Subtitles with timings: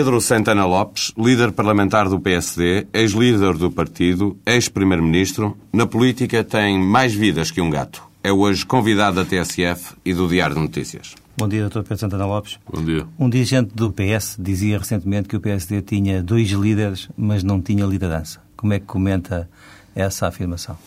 [0.00, 7.12] Pedro Santana Lopes, líder parlamentar do PSD, ex-líder do partido, ex-primeiro-ministro, na política tem mais
[7.12, 8.02] vidas que um gato.
[8.24, 11.14] É hoje convidado da TSF e do Diário de Notícias.
[11.36, 11.80] Bom dia, Dr.
[11.80, 12.58] Pedro Santana Lopes.
[12.72, 13.06] Bom dia.
[13.18, 17.84] Um dirigente do PS dizia recentemente que o PSD tinha dois líderes, mas não tinha
[17.84, 18.40] liderança.
[18.56, 19.50] Como é que comenta
[19.94, 20.78] essa afirmação?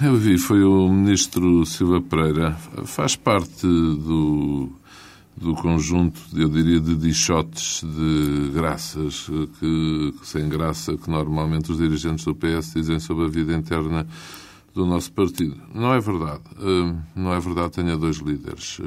[0.00, 2.52] Eu vi, foi o ministro Silva Pereira.
[2.84, 4.70] Faz parte do,
[5.40, 9.26] do conjunto, eu diria, de dichotes de graças,
[9.58, 14.06] que, sem graça, que normalmente os dirigentes do PS dizem sobre a vida interna
[14.74, 15.56] do nosso partido.
[15.74, 16.42] Não é verdade.
[17.16, 18.80] Não é verdade, tenha dois líderes.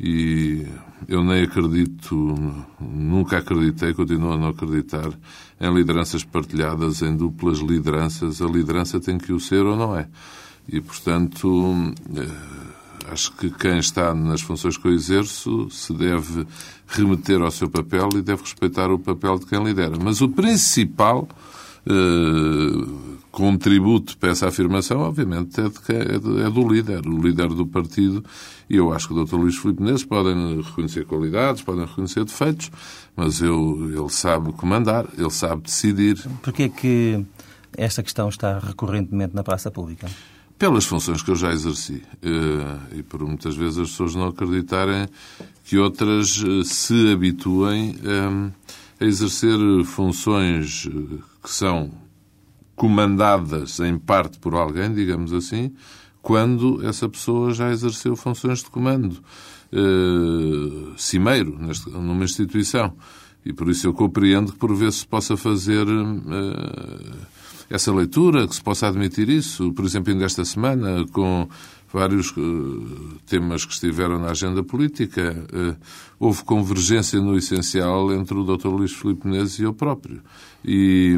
[0.00, 0.66] E
[1.06, 2.34] eu nem acredito,
[2.80, 5.10] nunca acreditei, continuo a não acreditar
[5.60, 8.42] em lideranças partilhadas, em duplas lideranças.
[8.42, 10.08] A liderança tem que o ser ou não é.
[10.68, 11.74] E, portanto,
[13.08, 16.46] acho que quem está nas funções que eu exerço se deve
[16.86, 19.96] remeter ao seu papel e deve respeitar o papel de quem lidera.
[20.02, 21.28] Mas o principal
[21.86, 27.66] eh, contributo para essa afirmação, obviamente, é, de, é, é, do líder, o líder do
[27.66, 28.24] partido.
[28.68, 29.36] E eu acho que o Dr.
[29.36, 32.70] Luís Filipe Menezes podem reconhecer qualidades, podem reconhecer defeitos,
[33.16, 36.18] mas eu, ele sabe comandar, ele sabe decidir.
[36.42, 37.24] Porquê é que
[37.76, 40.08] esta questão está recorrentemente na praça pública?
[40.60, 42.02] Pelas funções que eu já exerci.
[42.20, 45.08] Eh, e por muitas vezes as pessoas não acreditarem
[45.64, 47.96] que outras eh, se habituem
[49.00, 50.86] a exercer funções
[51.42, 51.90] que são
[52.76, 55.72] comandadas em parte por alguém, digamos assim,
[56.20, 59.22] quando essa pessoa já exerceu funções de comando
[60.98, 62.94] cimeiro numa instituição.
[63.46, 65.86] E por isso eu compreendo que por vezes se possa fazer
[67.70, 69.72] essa leitura, que se possa admitir isso.
[69.72, 71.48] Por exemplo, ainda esta semana, com
[71.92, 75.76] vários uh, temas que estiveram na agenda política, uh,
[76.18, 78.68] houve convergência no essencial entre o Dr.
[78.68, 80.20] Luís Filipe Menezes e eu próprio.
[80.64, 81.16] E,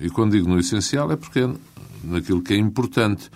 [0.00, 1.50] e quando digo no essencial é porque é
[2.04, 3.30] naquilo que é importante.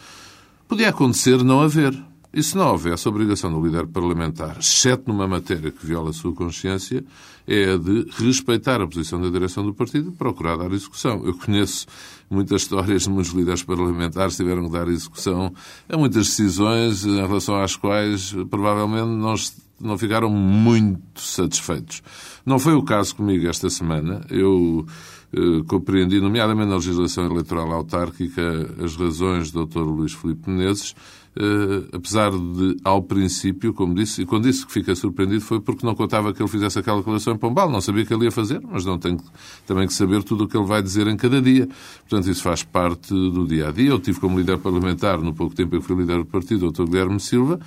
[0.68, 2.07] Podia acontecer não haver.
[2.32, 6.12] E se não houvesse a obrigação do líder parlamentar, exceto numa matéria que viola a
[6.12, 7.02] sua consciência,
[7.46, 11.24] é a de respeitar a posição da direção do partido e procurar dar execução.
[11.24, 11.86] Eu conheço
[12.28, 15.54] muitas histórias de muitos líderes parlamentares que tiveram que dar execução
[15.88, 19.34] a muitas decisões em relação às quais provavelmente não,
[19.80, 22.02] não ficaram muito satisfeitos.
[22.44, 24.20] Não foi o caso comigo esta semana.
[24.28, 24.86] Eu
[25.32, 28.42] eh, compreendi, nomeadamente na legislação eleitoral autárquica,
[28.82, 29.80] as razões do Dr.
[29.80, 30.94] Luís Filipe Menezes,
[31.40, 35.86] Uh, apesar de, ao princípio, como disse, e quando disse que fica surpreendido foi porque
[35.86, 38.60] não contava que ele fizesse aquela declaração em Pombal, não sabia que ele ia fazer,
[38.68, 39.16] mas não tem
[39.64, 41.68] também que saber tudo o que ele vai dizer em cada dia.
[42.00, 43.90] Portanto, isso faz parte do dia a dia.
[43.90, 46.72] Eu tive como líder parlamentar, no pouco tempo em que fui líder do partido, o
[46.72, 46.86] Dr.
[46.86, 47.60] Guilherme Silva,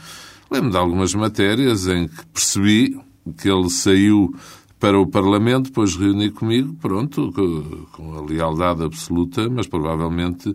[0.51, 2.99] lembro de algumas matérias em que percebi
[3.37, 4.35] que ele saiu
[4.81, 7.31] para o Parlamento, depois reuni comigo, pronto,
[7.91, 10.53] com a lealdade absoluta, mas provavelmente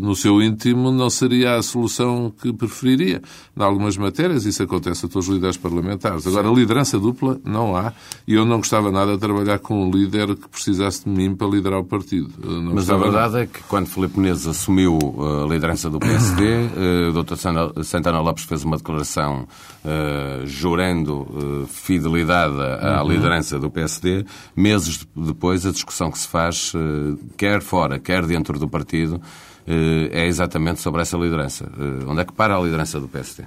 [0.00, 3.22] no seu íntimo não seria a solução que preferiria.
[3.56, 6.26] Em algumas matérias isso acontece a todos os líderes parlamentares.
[6.26, 7.92] Agora, liderança dupla não há
[8.26, 11.46] e eu não gostava nada de trabalhar com um líder que precisasse de mim para
[11.46, 12.30] liderar o partido.
[12.72, 13.42] Mas a verdade nada.
[13.42, 16.44] é que quando Filipe Menezes assumiu eh, a liderança do PSD,
[16.76, 17.36] eh, o Dr.
[17.84, 19.46] Santana Lopes fez uma declaração
[19.84, 23.10] uh, jurando uh, fidelidade à uhum.
[23.10, 24.24] liderança do PSD.
[24.54, 29.22] Meses depois, a discussão que se faz, uh, quer fora, quer dentro do partido, partido
[29.66, 31.70] eh, é exatamente sobre essa liderança.
[31.78, 33.44] Eh, onde é que para a liderança do PSD?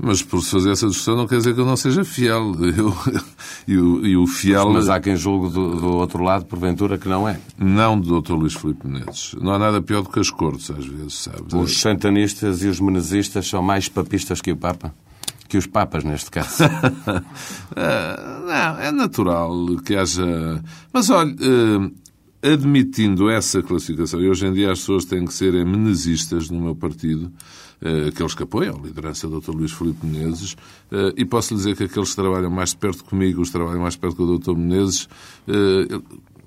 [0.00, 2.52] Mas por se fazer essa discussão não quer dizer que eu não seja fiel.
[2.76, 2.94] Eu,
[3.66, 4.70] e, o, e o fiel...
[4.70, 7.40] Mas há quem julgue do, do, outro lado, porventura, que não é.
[7.58, 8.34] Não do Dr.
[8.34, 9.34] Luís Filipe Menezes.
[9.40, 11.52] Não há nada pior do que as cortes, às vezes, sabes?
[11.52, 14.94] Os santanistas e os menezistas são mais papistas que o Papa?
[15.48, 16.64] Que os papas, neste caso.
[17.76, 19.52] Ah, não, é natural
[19.84, 20.62] que haja...
[20.92, 21.90] Mas, olha, eh,
[22.42, 26.74] admitindo essa classificação, e hoje em dia as pessoas têm que ser menezistas no meu
[26.74, 27.32] partido,
[27.80, 29.52] eh, aqueles que apoiam a liderança do Dr.
[29.52, 30.56] Luís Filipe Menezes,
[30.90, 33.82] eh, e posso lhe dizer que aqueles que trabalham mais perto comigo, os que trabalham
[33.82, 34.54] mais perto com o Dr.
[34.54, 35.08] Menezes,
[35.48, 36.00] eh,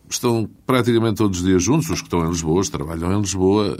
[0.10, 3.22] estão praticamente todos os dias juntos, os que estão em Lisboa, os que trabalham em
[3.22, 3.78] Lisboa,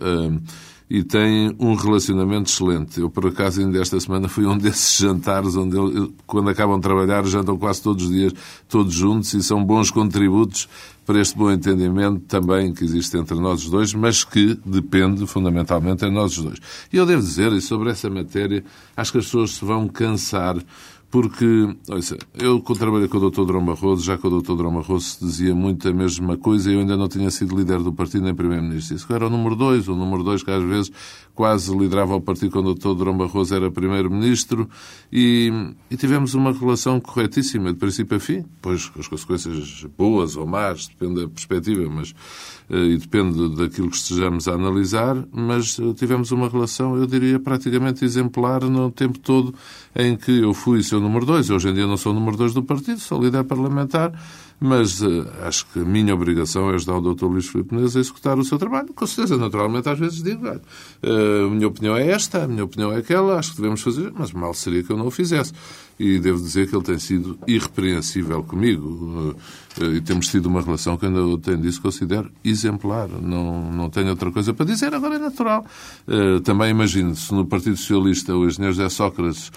[0.90, 3.00] e têm um relacionamento excelente.
[3.00, 6.82] Eu, por acaso, ainda esta semana fui um desses jantares onde, ele, quando acabam de
[6.82, 8.34] trabalhar, jantam quase todos os dias,
[8.68, 10.68] todos juntos, e são bons contributos
[11.06, 16.12] para este bom entendimento também que existe entre nós dois, mas que depende fundamentalmente em
[16.12, 16.60] nós dois.
[16.92, 18.64] E eu devo dizer, e sobre essa matéria,
[18.96, 20.56] acho que as pessoas se vão cansar
[21.12, 21.46] porque,
[21.90, 22.02] olha,
[22.40, 23.44] eu quando trabalhei com o Dr.
[23.44, 24.56] Drão Barroso, já com o Dr.
[24.56, 27.92] Drão Barroso dizia muito a mesma coisa e eu ainda não tinha sido líder do
[27.92, 28.96] partido nem primeiro-ministro.
[28.96, 30.90] Isso era o número dois, o número dois que às vezes
[31.36, 32.94] quase liderava o partido quando o Dr.
[32.96, 34.70] Drão Barroso era primeiro-ministro
[35.12, 35.52] e,
[35.90, 40.48] e, tivemos uma relação corretíssima de princípio a fim, pois com as consequências boas ou
[40.48, 42.14] más, depende da perspectiva, mas
[42.70, 47.38] eh, e depende daquilo que estejamos a analisar, mas eh, tivemos uma relação, eu diria,
[47.38, 49.54] praticamente exemplar no tempo todo
[49.94, 51.50] em que eu fui seu número dois.
[51.50, 54.14] Hoje em dia não sou o número dois do partido, sou líder parlamentar,
[54.64, 57.26] mas uh, acho que a minha obrigação é ajudar o Dr.
[57.26, 58.94] Luís Filipe Menezes a executar o seu trabalho.
[58.94, 60.62] Com certeza, naturalmente, às vezes digo, uh,
[61.48, 64.32] a minha opinião é esta, a minha opinião é aquela, acho que devemos fazer, mas
[64.32, 65.52] mal seria que eu não o fizesse.
[66.00, 69.36] E devo dizer que ele tem sido irrepreensível comigo
[69.80, 73.10] uh, e temos tido uma relação que ainda tenho disso considero exemplar.
[73.10, 75.66] Não, não tenho outra coisa para dizer, agora é natural.
[76.44, 79.52] também imagino, se no Partido Socialista o engenheiro José Sócrates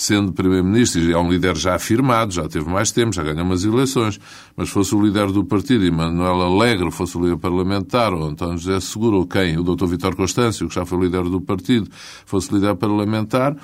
[0.00, 3.64] sendo Primeiro-Ministro, e é um líder já afirmado, já teve mais tempo, já ganhou umas
[3.64, 4.18] eleições,
[4.56, 8.56] mas fosse o líder do partido e Manuel Alegre fosse o líder parlamentar, ou António
[8.56, 9.58] José Seguro, ou quem?
[9.58, 9.84] O Dr.
[9.84, 11.86] Vitor Constâncio, que já foi líder do partido,
[12.24, 13.54] fosse líder parlamentar,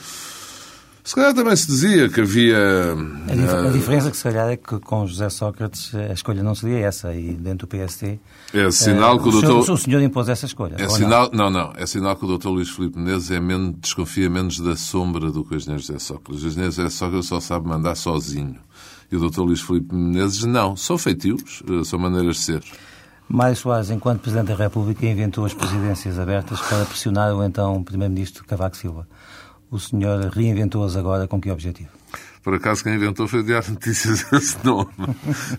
[1.06, 2.58] se calhar também se dizia que havia.
[3.28, 6.52] A, dif a, diferença que se calhar é que com José Sócrates a escolha não
[6.52, 8.18] seria essa e dentro do PST.
[8.52, 9.62] É sinal uh, que o, doutor.
[9.62, 10.74] Senhor, o senhor impôs essa escolha.
[10.76, 11.48] É sinal, não?
[11.48, 11.72] não, não.
[11.76, 15.44] É sinal que o doutor Luís Filipe Menezes é menos, desconfia menos da sombra do
[15.44, 16.42] que o engenheiro José Sócrates.
[16.42, 18.56] O engenheiro José Sócrates só sabe mandar sozinho.
[19.08, 20.74] E o doutor Luís Filipe Menezes não.
[20.74, 22.64] São feitios, eh, são maneiras de ser.
[23.28, 28.44] Mário Soares, enquanto Presidente da República, inventou as presidências abertas para pressionar o então Primeiro-Ministro
[28.44, 29.06] Cavaco Silva
[29.70, 31.90] o senhor reinventou-as agora com que objetivo?
[32.46, 34.88] Por acaso quem inventou foi o Diário Notícias esse nome,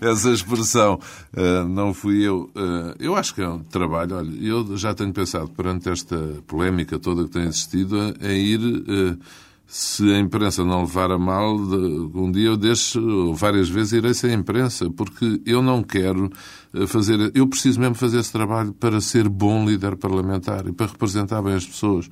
[0.00, 0.98] essa expressão.
[1.36, 2.50] Uh, não fui eu.
[2.56, 4.16] Uh, eu acho que é um trabalho.
[4.16, 6.16] Olha, eu já tenho pensado, perante esta
[6.46, 8.60] polémica toda que tem existido, em ir.
[8.60, 9.18] Uh,
[9.66, 14.32] se a imprensa não levar a mal, um dia eu deixo, várias vezes irei sem
[14.32, 16.30] imprensa, porque eu não quero
[16.86, 17.30] fazer.
[17.34, 21.52] Eu preciso mesmo fazer esse trabalho para ser bom líder parlamentar e para representar bem
[21.52, 22.08] as pessoas.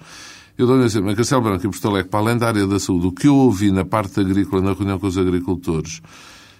[0.58, 1.11] Eu dou-lhe um exemplo.
[1.11, 3.35] Em Castelo Branco e Porto Alegre, para além da área da saúde, o que eu
[3.35, 6.00] ouvi na parte agrícola, na reunião com os agricultores,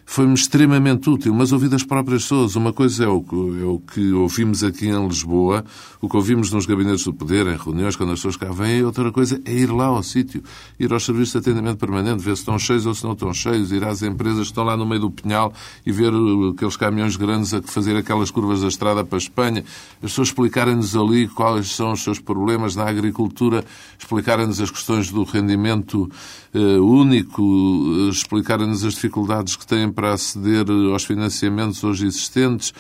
[0.08, 2.55] foi-me extremamente útil, mas ouvi das próprias pessoas.
[2.55, 5.64] Uma coisa é o, que, é o que ouvimos aqui em Lisboa,
[6.00, 9.11] o que ouvimos nos gabinetes do poder, em reuniões, quando as pessoas cá vêm, outra
[9.11, 10.43] coisa é ir lá ao sítio,
[10.79, 13.73] ir aos serviços de atendimento permanente, ver se estão cheios ou se não estão cheios,
[13.73, 15.53] ir às empresas que estão lá no meio do pinhal
[15.85, 16.12] e ver
[16.55, 19.64] aqueles caminhões grandes a fazer aquelas curvas da estrada para a Espanha,
[19.97, 23.64] as pessoas explicarem-nos ali quais são os seus problemas na agricultura,
[23.99, 26.09] explicarem-nos as questões do rendimento
[26.55, 32.73] uh, único, uh, explicarem-nos as dificuldades que têm para aceder aos financiamentos hoje existentes.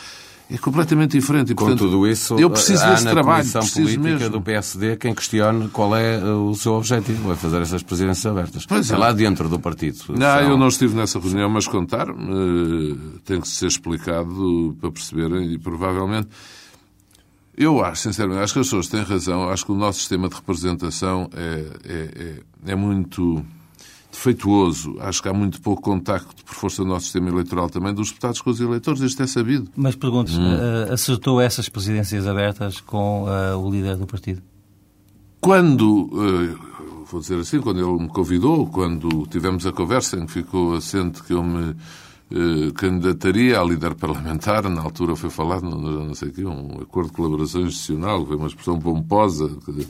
[0.48, 1.50] É completamente diferente.
[1.50, 3.50] E, portanto, Com tudo isso, eu preciso há desse na trabalho.
[3.50, 4.30] Comissão política mesmo.
[4.30, 8.64] do PSD quem questione qual é uh, o seu objetivo, é fazer essas presidências abertas.
[8.64, 9.98] Pois é, lá dentro do partido.
[10.10, 10.40] Não, são...
[10.42, 15.58] eu não estive nessa reunião, mas contar uh, tem que ser explicado para perceberem e
[15.58, 16.28] provavelmente.
[17.56, 19.48] Eu acho, sinceramente, acho que as pessoas têm razão.
[19.48, 22.34] Acho que o nosso sistema de representação é, é,
[22.66, 23.42] é, é muito
[24.16, 24.96] defeituoso.
[25.00, 28.40] Acho que há muito pouco contacto, por força do nosso sistema eleitoral também, dos deputados
[28.40, 29.02] com os eleitores.
[29.02, 29.70] Isto é sabido.
[29.76, 30.54] Mas pergunto hum.
[30.88, 34.42] uh, acertou essas presidências abertas com uh, o líder do partido?
[35.40, 40.32] Quando, uh, vou dizer assim, quando ele me convidou, quando tivemos a conversa em que
[40.32, 41.76] ficou assente que eu me
[42.74, 47.10] candidataria a líder parlamentar, na altura foi falado, não, não sei o quê, um acordo
[47.10, 49.86] de colaboração institucional, foi uma expressão pomposa, que,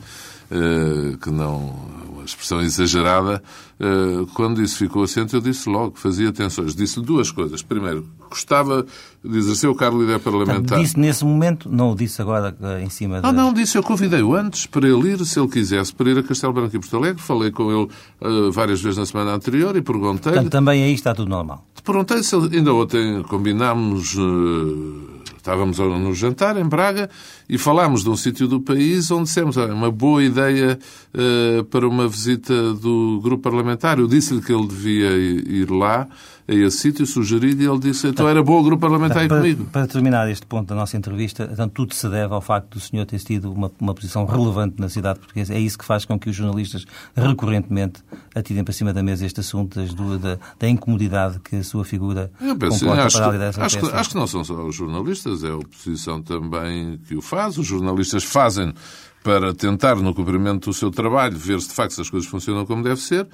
[1.21, 3.41] que não expressão exagerada,
[3.79, 6.75] eh, quando isso ficou assente, eu disse logo que fazia tensões.
[6.75, 7.61] Disse-lhe duas coisas.
[7.61, 8.85] Primeiro, gostava
[9.23, 10.79] de exercer o cargo de líder parlamentar.
[10.79, 13.77] Disse nesse momento, não o disse agora eh, em cima Não, não, disse.
[13.77, 16.79] Eu convidei-o antes para ele ir, se ele quisesse, para ir a Castelo Branco e
[16.79, 17.21] Porto Alegre.
[17.21, 17.89] Falei com ele
[18.21, 20.35] uh, várias vezes na semana anterior e perguntei-lhe...
[20.35, 21.65] Portanto, também aí está tudo normal.
[21.83, 22.57] Perguntei se ele...
[22.57, 24.15] Ainda ontem combinámos...
[24.15, 25.16] Uh,
[25.47, 27.09] Estávamos no jantar em Braga
[27.47, 30.77] e falámos de um sítio do país onde dissemos é uma boa ideia
[31.15, 33.97] uh, para uma visita do grupo parlamentar.
[33.97, 36.05] Eu disse-lhe que ele devia ir lá
[36.47, 39.37] a esse sítio, sugerido, e ele disse, então era bom o grupo parlamentar ir para,
[39.37, 39.65] comigo.
[39.65, 43.05] Para terminar este ponto da nossa entrevista, então tudo se deve ao facto do senhor
[43.05, 45.53] ter tido uma, uma posição relevante na cidade portuguesa.
[45.53, 48.01] É isso que faz com que os jornalistas recorrentemente
[48.33, 52.31] atirem para cima da mesa este assunto das da, da incomodidade que a sua figura
[52.39, 54.65] Eu penso, comporta acho, para a que, liderança acho, que, acho que não são só
[54.65, 57.57] os jornalistas, é a oposição também que o faz.
[57.57, 58.73] Os jornalistas fazem
[59.21, 62.81] para tentar, no cumprimento do seu trabalho, ver se de facto as coisas funcionam como
[62.81, 63.27] deve ser,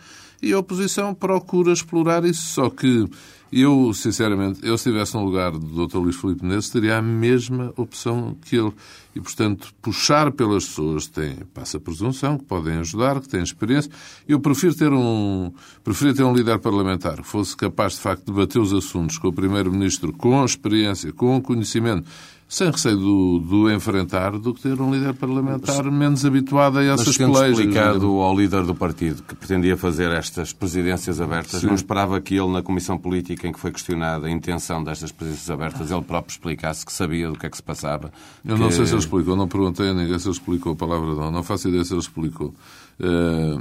[0.44, 2.42] e a oposição procura explorar isso.
[2.42, 3.08] Só que
[3.56, 5.98] eu, sinceramente, eu se estivesse no lugar do Dr.
[5.98, 8.74] Luís Filipe Menezes, teria a mesma opção que ele.
[9.16, 13.92] E, portanto, puxar pelas pessoas têm, passa presunção, que podem ajudar, que têm experiência.
[14.28, 18.34] Eu prefiro ter um, prefiro ter um líder parlamentar que fosse capaz, de facto, de
[18.34, 22.10] debater os assuntos com o Primeiro-Ministro com experiência, com conhecimento,
[22.54, 27.08] sem receio do, do enfrentar, do que ter um líder parlamentar menos habituado a essas
[27.08, 27.58] Mas pelejas.
[27.58, 31.66] explicado ao líder do partido que pretendia fazer estas presidências abertas, Sim.
[31.66, 35.50] não esperava que ele, na comissão política em que foi questionada a intenção destas presidências
[35.50, 38.12] abertas, ele próprio explicasse que sabia do que é que se passava.
[38.46, 38.62] Eu que...
[38.62, 41.32] não sei se ele explicou, não perguntei a ninguém se ele explicou a palavra não,
[41.32, 42.54] não faço ideia se ele explicou.
[43.00, 43.58] Eh,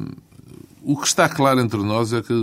[0.82, 2.34] o que está claro entre nós é que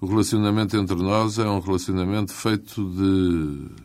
[0.00, 3.84] o relacionamento entre nós é um relacionamento feito de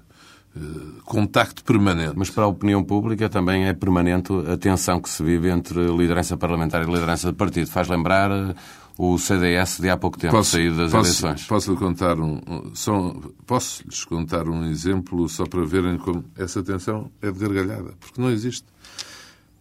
[1.05, 2.13] contacto permanente.
[2.15, 6.37] Mas para a opinião pública também é permanente a tensão que se vive entre liderança
[6.37, 7.69] parlamentar e liderança de partido.
[7.69, 8.55] Faz lembrar eh,
[8.97, 11.47] o CDS de há pouco tempo, saído das posso, eleições.
[11.47, 12.41] Posso-lhe contar um,
[12.73, 13.15] só,
[13.47, 18.29] posso-lhes contar um exemplo só para verem como essa tensão é de gargalhada, porque não
[18.29, 18.65] existe.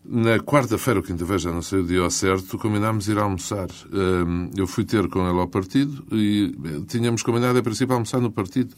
[0.04, 3.68] Na quarta-feira ou quinta-feira, já não sei o dia ao certo, combinámos ir almoçar.
[3.92, 8.20] Hum, Eu fui ter com ele ao partido e eh, tínhamos combinado, a princípio, almoçar
[8.20, 8.74] no partido.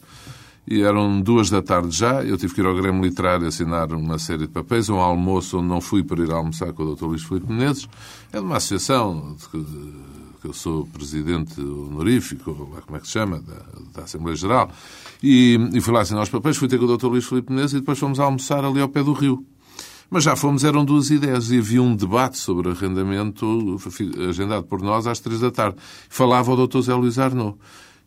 [0.67, 4.19] E eram duas da tarde já, eu tive que ir ao Grêmio Literário assinar uma
[4.19, 7.05] série de papéis, um almoço onde não fui para ir almoçar com o Dr.
[7.05, 7.89] Luís Filipe Menezes.
[8.31, 9.65] É de uma associação que,
[10.39, 13.55] que eu sou presidente honorífico, lá como é que se chama, da,
[13.95, 14.71] da Assembleia Geral.
[15.21, 17.07] E, e fui lá assinar os papéis, fui ter com o Dr.
[17.07, 19.43] Luís Filipe Menezes e depois fomos almoçar ali ao pé do rio.
[20.13, 23.77] Mas já fomos, eram duas ideias e havia um debate sobre arrendamento
[24.29, 25.77] agendado por nós às três da tarde.
[26.09, 26.81] Falava o Dr.
[26.81, 27.57] Zé Luís Arnaud.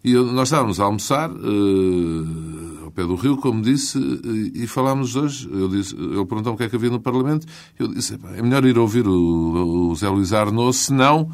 [0.04, 5.08] E nós estávamos a almoçar eh, ao pé do rio, como disse, e, e falámos
[5.08, 5.48] os dois.
[5.50, 7.46] Eu disse, ele perguntou o que é que havia no Parlamento.
[7.78, 11.30] Eu disse, "Epá, é melhor ir ouvir o, o Zé Luís Arnaud, senão...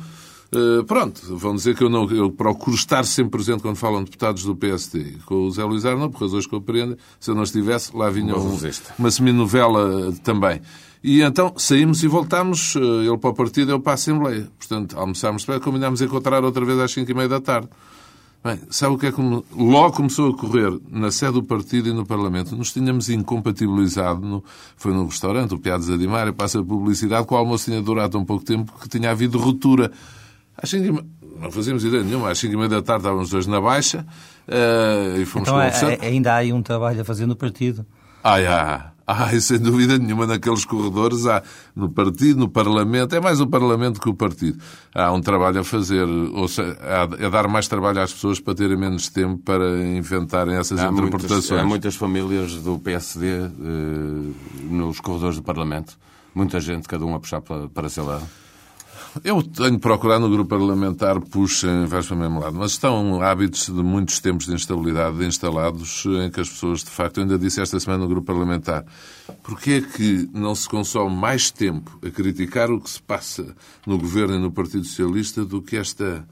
[0.53, 4.45] eh, pronto, vão dizer que eu não eu procuro estar sempre presente quando falam deputados
[4.45, 5.17] do PSD.
[5.27, 8.09] Com o Zé Luís Arnaud, por razões que eu compreendo, se eu não estivesse, lá
[8.11, 8.57] vinha um,
[8.99, 10.61] uma seminovela também.
[11.03, 14.49] E então saímos e voltámos, ele para o partido, eu para a Assembleia.
[14.59, 17.69] Portanto, almoçámos, combinámos encontrar outra vez às 5 e meia da tarde.
[18.42, 21.92] Bem, sabe o que é que logo começou a correr na sede do partido e
[21.92, 22.56] no Parlamento?
[22.56, 24.42] Nos tínhamos incompatibilizado, no,
[24.76, 28.25] foi num restaurante, o Piados Adimário, passa a publicidade, que o almoço tinha durado tão
[28.25, 29.92] pouco tempo que tinha havido ruptura.
[30.56, 31.04] Às cinco
[31.38, 34.06] não fazíamos ideia nenhuma, às 5 e meia da tarde estávamos os dois na baixa
[34.47, 36.02] eh, e fomos Então é- conversando.
[36.04, 37.85] é- ainda há aí um trabalho a fazer no partido.
[38.23, 38.90] Ai, há.
[39.12, 41.43] Ai, sem dúvida nenhuma, naqueles corredores há,
[41.75, 44.59] no partido, no Parlamento, é mais o Parlamento que o partido.
[44.95, 48.55] Há um trabalho a fazer, ou seja, há- é dar mais trabalho às pessoas para
[48.55, 51.61] terem menos tempo para inventarem essas Há muitas, interpretações.
[51.61, 53.49] há muitas famílias do PSD eh,
[54.71, 55.99] nos corredores do Parlamento.
[56.35, 58.25] Muita gente, cada um a puxar para, para seu lado.
[59.25, 63.67] Eu tenho procurado no grupo parlamentar, puxem, vais para o mesmo lado, mas estão hábitos
[63.67, 67.81] de muitos tempos de instabilidade instalados em que as pessoas, de facto, ainda disse esta
[67.81, 68.85] semana no grupo parlamentar,
[69.43, 73.99] porquê é que não se consome mais tempo a criticar o que se passa no
[73.99, 76.25] governo e no Partido Socialista do que esta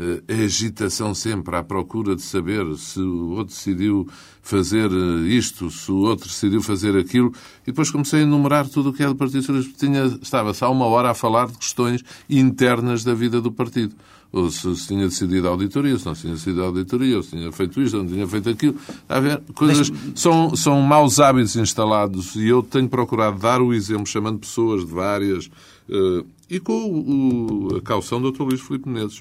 [0.00, 4.08] eh, agitação sempre à procura de saber se o outro decidiu
[4.42, 7.30] fazer eh, isto, se o outro decidiu fazer aquilo,
[7.64, 9.74] e depois comecei a enumerar tudo o que é do Partido Socialista.
[9.78, 13.94] Tinha, estava-se há uma hora a falar de questões internas da vida do partido.
[14.32, 17.30] Ou se, se tinha decidido a auditoria, se não tinha decidido a auditoria, ou se
[17.30, 18.76] tinha feito isto, ou não tinha feito aquilo.
[18.88, 19.42] Está a ver?
[19.54, 24.86] Coisas, são, são maus hábitos instalados e eu tenho procurado dar o exemplo, chamando pessoas
[24.86, 25.50] de várias,
[25.88, 28.42] eh, e com o- o- a caução do Dr.
[28.44, 29.20] Luís Filipe Menezes.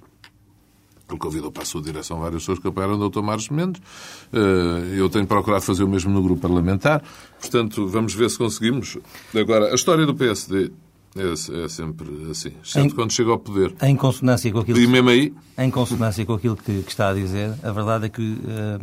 [1.09, 3.21] Ele convidou para a sua direção várias pessoas que apoiaram o Dr.
[3.21, 3.81] Marcos Mendes.
[4.31, 7.01] Eh, Eu tenho procurado fazer o mesmo no grupo parlamentar.
[7.39, 8.97] Portanto, vamos ver se conseguimos.
[9.35, 10.71] Agora, a história do PSD
[11.15, 12.51] é, é sempre assim.
[12.63, 13.73] Exceto Em- quando chega ao poder.
[13.81, 17.13] Em consonância com aquilo E mesmo aí, em consonância com aquilo que, que está a
[17.13, 18.79] dizer, a verdade é que eh,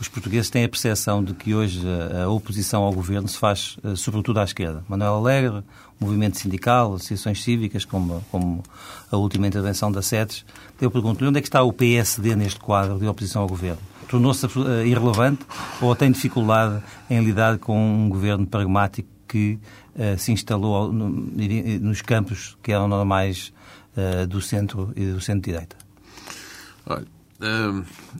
[0.00, 1.80] os portugueses têm a percepção de que hoje
[2.24, 4.84] a, oposição ao governo se faz eh, sobretudo à esquerda.
[4.88, 5.62] Manuel Alegre,
[5.98, 8.62] movimento sindical, associações cívicas, como, como
[9.10, 10.44] a última intervenção da SETES.
[10.80, 13.80] Eu pergunto-lhe onde é que está o PSD neste quadro de oposição ao governo?
[14.08, 15.44] Tornou-se eh, irrelevante
[15.82, 19.58] ou tem dificuldade em lidar com um governo pragmático que
[19.98, 23.52] eh, se instalou no- nos campos que eram normais
[23.96, 25.76] eh, do centro e do centro-direita?
[26.86, 27.06] olha,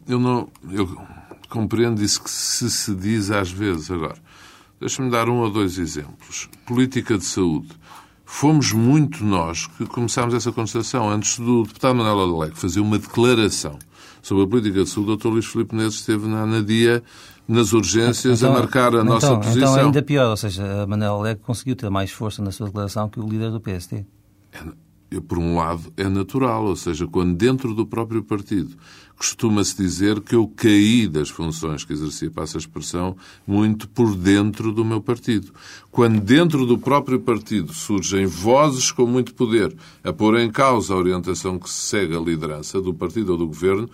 [0.06, 0.48] eu não.
[0.70, 0.86] Eu
[1.48, 3.90] compreendo isso que se se diz às vezes.
[3.90, 4.16] Agora,
[4.80, 6.48] deixa-me dar um ou dois exemplos.
[6.66, 7.68] Política de saúde.
[8.24, 11.08] Fomos muito nós que começámos essa constatação.
[11.08, 13.78] Antes do deputado Manuel Adalec fazer uma declaração
[14.20, 15.28] sobre a política de saúde, o Dr.
[15.28, 17.02] Luís Filipe Neves esteve na Anadia
[17.48, 19.72] nas urgências Então- a marcar a nossa então, posição.
[19.72, 23.18] Então ainda pior, ou seja, Manuel Alegre conseguiu ter mais força na sua declaração que
[23.18, 24.04] o líder do PSD.
[25.10, 28.76] Eu, por um lado, é natural, ou seja, quando dentro do próprio partido
[29.18, 34.72] costuma-se dizer que eu caí das funções que exercia, passa a expressão, muito por dentro
[34.72, 35.52] do meu partido.
[35.90, 40.96] Quando dentro do próprio partido surgem vozes com muito poder a pôr em causa a
[40.96, 43.90] orientação que se segue a liderança do partido ou do governo,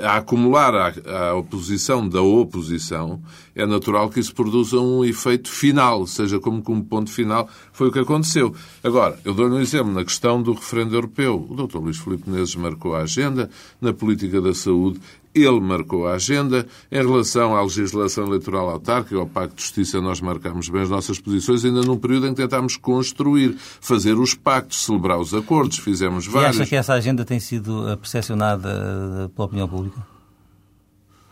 [0.00, 3.22] a acumular a, oposição da oposição,
[3.54, 7.92] é natural que isso produza um efeito final, seja como como ponto final, foi o
[7.92, 8.54] que aconteceu.
[8.82, 11.46] Agora, eu dou-lhe um exemplo na questão do referendo europeu.
[11.48, 11.78] O Dr.
[11.78, 13.48] Luís Filipe Menezes marcou a agenda,
[13.80, 15.00] na política da saúde,
[15.34, 16.66] ele marcou a agenda.
[16.90, 21.18] Em relação à legislação eleitoral autárquica, ao Pacto de Justiça, nós marcámos bem as nossas
[21.18, 26.26] posições, ainda num período em que tentámos construir, fazer os pactos, celebrar os acordos, fizemos
[26.26, 26.60] E vários.
[26.60, 30.13] acha que essa agenda tem sido eh, percepcionada eh, pela opinião pública?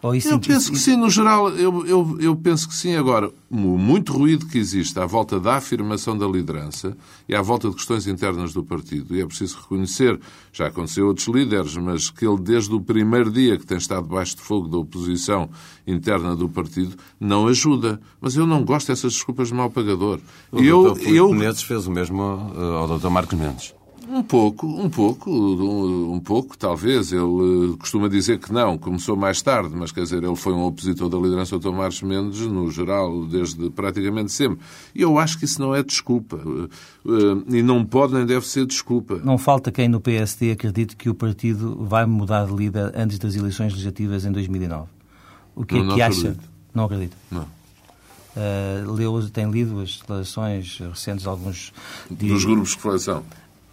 [0.03, 2.97] Ou isso, Eu penso que sim, no geral, eu, eu, eu penso que sim.
[2.97, 6.97] Agora, o muito ruído que existe à volta da afirmação da liderança
[7.29, 10.19] e à volta de questões internas do partido, e é preciso reconhecer,
[10.53, 14.03] já aconteceu a outros líderes, mas que ele, desde o primeiro dia que tem estado
[14.03, 15.49] debaixo de fogo da oposição
[15.87, 18.01] interna do partido, não ajuda.
[18.21, 20.19] Mas eu não gosto dessas desculpas de mal pagador.
[20.51, 20.99] O Eu, Dr.
[20.99, 23.09] Filipe eu, Menezes fez o mesmo eh, ao Dr.
[23.09, 23.73] Marcos Mendes.
[24.13, 27.13] Um pouco, um pouco, um, um pouco, talvez.
[27.13, 30.65] Ele eh, costuma dizer que não, começou mais tarde, mas quer dizer, ele foi um
[30.65, 31.73] opositor da liderança do.
[31.73, 34.59] Marcos Mendes, no geral, desde praticamente sempre.
[34.95, 36.39] E eu acho que isso não é desculpa.
[36.45, 36.69] Eh,
[37.51, 39.21] eh, E não pode nem deve ser desculpa.
[39.25, 43.35] Não falta quem no PSD acredite que o partido vai mudar de líder antes das
[43.35, 44.87] eleições legislativas em 2009.
[45.55, 46.19] O que é não que acha?
[46.19, 46.49] acredito.
[46.75, 47.17] Não acredita.
[47.31, 47.47] Não.
[48.35, 51.71] Eh, leu, tem lido as declarações recentes de alguns
[52.11, 53.23] de- Dos grupos de reflexão.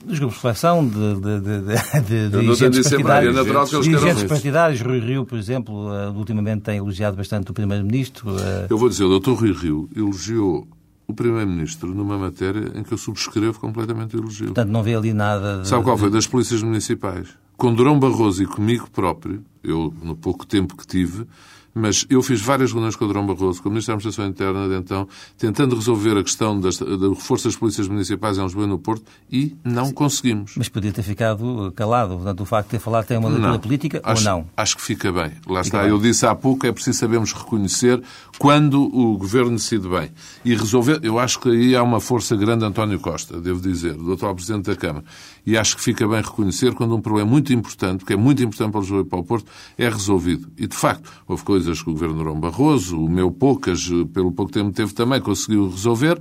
[0.05, 3.35] Dos grupos de reflexão, de, de, de, de, de dirigentes de ser partidários.
[3.35, 7.17] é natural que eles queiram dirigentes partidários, Rui Rio, por exemplo, eh, ultimamente tem elogiado
[7.17, 8.35] bastante o Primeiro-Ministro.
[8.39, 9.31] eh, Eu vou dizer, o Dr.
[9.31, 10.67] Rui Rio elogiou
[11.07, 14.45] o Primeiro-Ministro numa matéria em que eu subscrevo completamente o elogio.
[14.47, 15.61] portanto, não vê ali nada.
[15.61, 16.09] de- Sabe qual foi?
[16.09, 17.27] Das polícias municipais.
[17.57, 21.25] Com Durão Barroso e comigo próprio, eu, no pouco tempo que tive,
[21.73, 24.67] mas eu fiz várias reuniões com o Durão Barroso, com o Ministro da Administração Interna
[24.67, 25.07] de então,
[25.37, 29.03] tentando resolver a questão das, do reforço das polícias municipais em Lisboa e no Porto,
[29.31, 30.53] e não conseguimos.
[30.57, 32.15] Mas podia ter ficado calado.
[32.15, 34.47] Portanto, o facto de ter falado tem uma leitura política acho, ou não?
[34.57, 35.31] Acho que fica bem.
[35.47, 35.81] Lá está.
[35.81, 35.89] bem.
[35.89, 38.01] Eu disse há pouco, é preciso sabermos reconhecer
[38.37, 40.11] quando o Governo decide bem.
[40.43, 43.93] E resolver, eu acho que aí há uma força grande de António Costa, devo dizer,
[43.93, 45.05] do atual Presidente da Câmara.
[45.45, 48.71] E acho que fica bem reconhecer quando um problema muito importante, que é muito importante
[48.71, 50.51] para Lisboa e para o Porto, é resolvido.
[50.57, 54.51] E, de facto, houve coisas que o Governo Durão Barroso, o meu poucas, pelo pouco
[54.51, 56.19] tempo teve também, conseguiu resolver.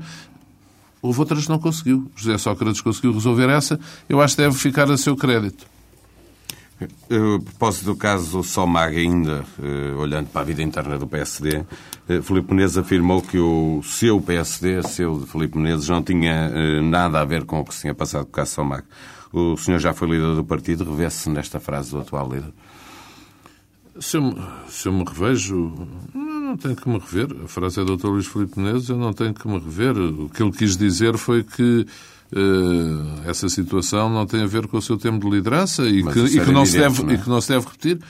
[1.01, 2.11] Houve outras que não conseguiu.
[2.17, 3.79] José Sócrates conseguiu resolver essa.
[4.09, 5.67] Eu acho que deve ficar a seu crédito.
[6.81, 11.65] Eh, A propósito do caso Somag ainda, eh, olhando para a vida interna do PSD,
[12.09, 16.81] eh, Filipe Menezes afirmou que o seu PSD, seu de Filipe Menezes, não tinha eh,
[16.81, 18.85] nada a ver com o que se tinha passado com o caso Somag.
[19.33, 22.53] O senhor já foi líder do partido, revê-se nesta frase do atual líder.
[24.01, 24.37] Se eu, me-
[24.69, 25.73] se eu me revejo,
[26.15, 27.29] não, tenho que me rever.
[27.45, 28.07] A frase é do Dr.
[28.09, 29.97] Luís Filipe Menezes, eu não tenho que me rever.
[29.99, 31.87] O que ele quis dizer foi que
[32.33, 36.19] eh, essa situação não tem a ver com o seu tempo de liderança e, que,
[36.21, 37.15] e, que era não se evidente, deve, não é?
[37.15, 38.01] e que não se deve repetir.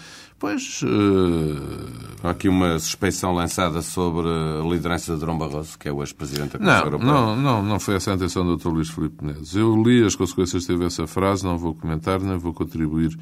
[0.40, 5.92] Pois, eh, Há aqui uma suspeição lançada sobre a liderança de Dom Barroso, que é
[5.92, 7.12] o ex-presidente da Comissão não, Europeia.
[7.12, 8.68] não, não, não foi essa a intenção do Dr.
[8.68, 9.54] Luís Filipe Menezes.
[9.56, 13.16] Eu li as consequências que teve essa frase, não vou comentar, nem vou contribuir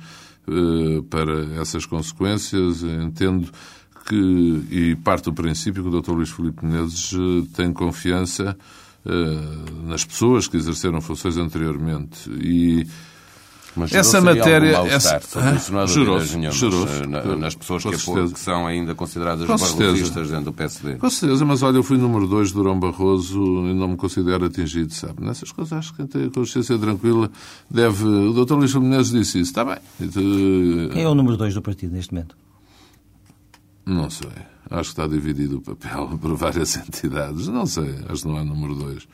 [1.10, 2.82] para essas consequências.
[2.82, 3.50] Entendo
[4.06, 6.12] que, e parte do princípio que o Dr.
[6.12, 8.56] Luís Filipe Menezes eh, tem confiança
[9.04, 12.30] eh, nas pessoas que exerceram funções anteriormente.
[12.30, 12.86] E
[13.76, 15.18] Mas Essa matéria- essa-
[15.54, 17.02] isso, não há dúvidas gerou-se, nenhumas, gerou-se.
[17.02, 18.32] eh, na- nas pessoas que, certeza.
[18.34, 20.94] que são ainda consideradas barrosistas dentro do PSD.
[20.94, 24.46] Com certeza, mas olha, eu fui número 2 de Durão Barroso e não me considero
[24.46, 25.22] atingido, sabe?
[25.22, 27.30] Nessas coisas acho que quem tem a consciência tranquila
[27.70, 28.04] deve.
[28.04, 28.54] O Dr.
[28.54, 29.76] Luís Menezes disse isso, está bem.
[30.92, 32.34] Quem é o número 2 do partido neste momento?
[33.84, 34.28] Não sei.
[34.70, 37.48] Acho que está dividido o papel por várias entidades.
[37.48, 39.06] Não sei, acho que não há número dois.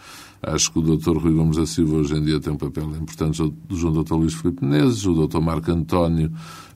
[0.43, 1.17] Acho que o Dr.
[1.19, 3.37] Rui Gomes da Silva hoje em dia tem um papel importante
[3.71, 4.15] junto ao Dr.
[4.15, 5.39] Luís Filipe Menezes, o Dr.
[5.39, 6.33] Marco António,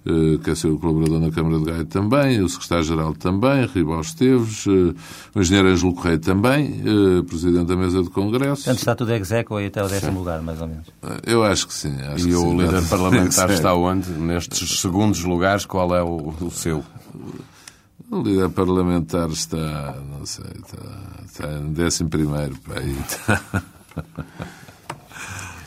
[0.07, 4.65] eh, que é seu colaborador na Câmara de Gaia também, o Secretário-Geral também, Ribal Esteves,
[4.69, 4.95] eh,
[5.35, 8.63] o Engenheiro Ângelo Correia também, eh, Presidente da Mesa de Congresso.
[8.63, 10.87] Portanto, está tudo execo e até o décimo lugar, mais ou menos.
[11.27, 11.93] Eu acho que sim.
[12.03, 14.09] Acho e que o sim, líder parlamentar está onde?
[14.11, 16.85] Nestes segundos lugares, qual é o, o seu?
[18.11, 20.79] O líder parlamentar está, não sei, está,
[21.25, 22.57] está em décimo primeiro.
[22.59, 22.97] Para aí.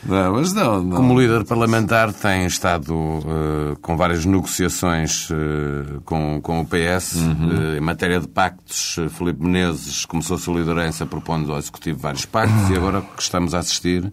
[0.05, 0.97] Não, mas não, não.
[0.97, 7.49] Como líder parlamentar tem estado uh, com várias negociações uh, com, com o PS uhum.
[7.49, 8.95] uh, em matéria de pactos.
[9.17, 13.21] Felipe Menezes começou a sua liderança propondo ao Executivo vários pactos e agora o que
[13.21, 14.11] estamos a assistir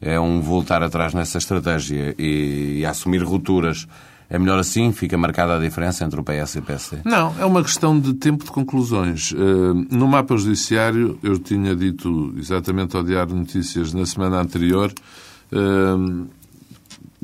[0.00, 3.88] é um voltar atrás nessa estratégia e, e assumir rupturas.
[4.34, 4.90] É melhor assim?
[4.90, 7.02] Fica marcada a diferença entre o PS e o PSD?
[7.04, 9.32] Não, é uma questão de tempo de conclusões.
[9.88, 14.92] No mapa judiciário, eu tinha dito exatamente ao Diário Notícias na semana anterior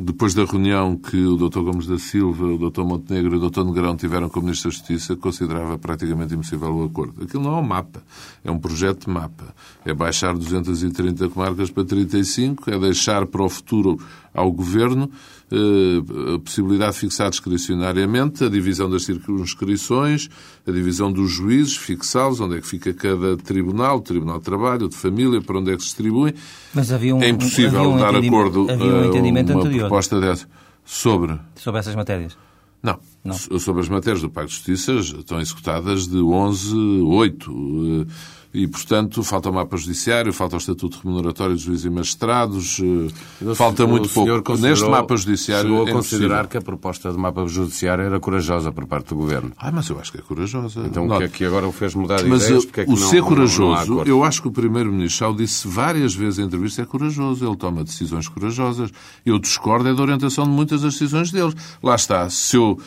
[0.00, 1.60] depois da reunião que o Dr.
[1.60, 2.82] Gomes da Silva, o Dr.
[2.82, 3.64] Montenegro e o Dr.
[3.64, 7.22] Negrão tiveram com o Ministro da Justiça, considerava praticamente impossível o acordo.
[7.22, 8.02] Aquilo não é um mapa,
[8.44, 9.54] é um projeto de mapa.
[9.84, 13.98] É baixar 230 comarcas para 35, é deixar para o futuro
[14.32, 15.10] ao Governo
[15.52, 20.28] eh, a possibilidade de fixar discricionariamente a divisão das circunscrições,
[20.64, 24.88] a divisão dos juízes, fixá-los, onde é que fica cada tribunal, o Tribunal de Trabalho,
[24.88, 26.34] de Família, para onde é que se distribui.
[26.72, 29.89] Mas havia um, é impossível havia um dar acordo havia um entendimento anterior.
[29.90, 30.48] Proposta dessa.
[30.84, 31.38] Sobre?
[31.56, 32.38] Sobre essas matérias.
[32.82, 32.98] Não.
[33.22, 33.34] não.
[33.34, 38.06] Sobre as matérias do Pacto de Justiça estão executadas de 11, 8.
[38.52, 43.54] E, portanto, falta o mapa judiciário, falta o estatuto remuneratório dos juízes e magistrados, eh,
[43.54, 44.56] falta muito pouco.
[44.58, 45.70] Neste mapa judiciário.
[45.70, 49.14] Chegou a é considerar que a proposta do mapa judiciário era corajosa por parte do
[49.14, 49.52] governo.
[49.56, 50.80] Ah, mas eu acho que é corajosa.
[50.84, 52.64] Então o que é que agora o fez mudar de Mas ideias?
[52.64, 55.36] uh, Porque é o não- ser corajoso, não eu acho que o Primeiro-Ministro já o
[55.36, 57.46] disse várias vezes em entrevista, é corajoso.
[57.46, 58.90] Ele toma decisões corajosas.
[59.24, 61.54] Eu discordo é da orientação de muitas das decisões deles.
[61.80, 62.28] Lá está.
[62.28, 62.80] Se eu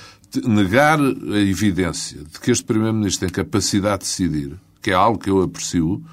[0.46, 5.30] negar a evidência de que este Primeiro-Ministro tem capacidade de decidir, que é algo que
[5.30, 6.04] eu aprecio,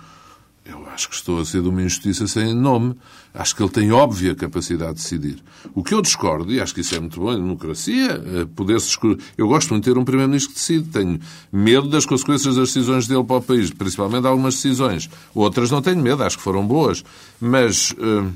[0.65, 2.95] eu acho que estou a ser de uma injustiça sem nome.
[3.35, 5.43] Acho que ele tem óbvia capacidade de decidir.
[5.75, 8.89] O que eu discordo, e acho que isso é muito bom em democracia, eh, poder-se
[8.89, 9.19] escolher.
[9.37, 10.89] Eu gosto muito de ter um Primeiro-Ministro que decide.
[10.89, 11.19] Tenho
[11.53, 15.11] medo das consequências das decisões dele para o país, principalmente algumas decisões.
[15.35, 17.05] Outras não tenho medo, acho que foram boas.
[17.41, 17.95] Mas.
[17.99, 18.31] eh,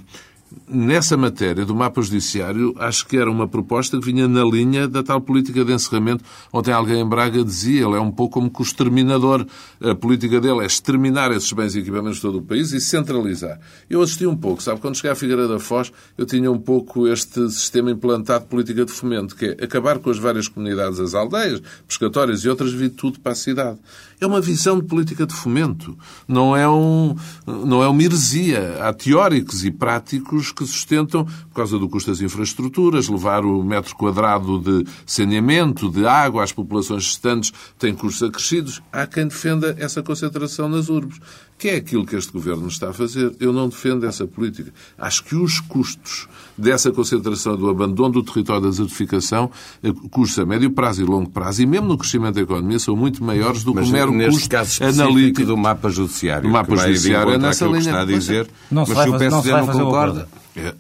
[0.69, 5.03] Nessa matéria do mapa judiciário, acho que era uma proposta que vinha na linha da
[5.03, 6.25] tal política de encerramento.
[6.53, 9.47] Ontem alguém em Braga dizia, ele é um pouco como que o exterminador.
[9.81, 13.61] A política dele é exterminar esses bens e equipamentos de todo o país e centralizar.
[13.89, 14.81] Eu assisti um pouco, sabe?
[14.81, 18.85] Quando cheguei à Figueira da Foz, eu tinha um pouco este sistema implantado de política
[18.85, 22.91] de fomento, que é acabar com as várias comunidades, as aldeias, pescatórias e outras, vir
[22.91, 23.79] tudo para a cidade.
[24.21, 25.97] É uma visão de política de fomento.
[26.27, 27.15] Não é, um,
[27.47, 28.79] não é uma heresia.
[28.81, 33.95] Há teóricos e práticos que sustentam, por causa do custo das infraestruturas, levar o metro
[33.97, 38.83] quadrado de saneamento, de água às populações restantes tem custos acrescidos.
[38.93, 41.19] Há quem defenda essa concentração nas urbes.
[41.65, 43.35] Que é aquilo que este governo está a fazer.
[43.41, 44.71] Eu não defendo essa política.
[44.99, 49.51] Acho que os custos dessa concentração, do abandono do território da desertificação,
[49.83, 52.95] eh, custos a médio prazo e longo prazo, e mesmo no crescimento da economia, são
[52.95, 56.77] muito maiores do que o mero neste custo caso analítico do mapa judiciário, O mapa
[56.77, 57.79] judiciário é nessa linha.
[57.79, 60.29] está a dizer, Não se mas vai se o não se PSD não concorda...
[60.55, 60.75] É,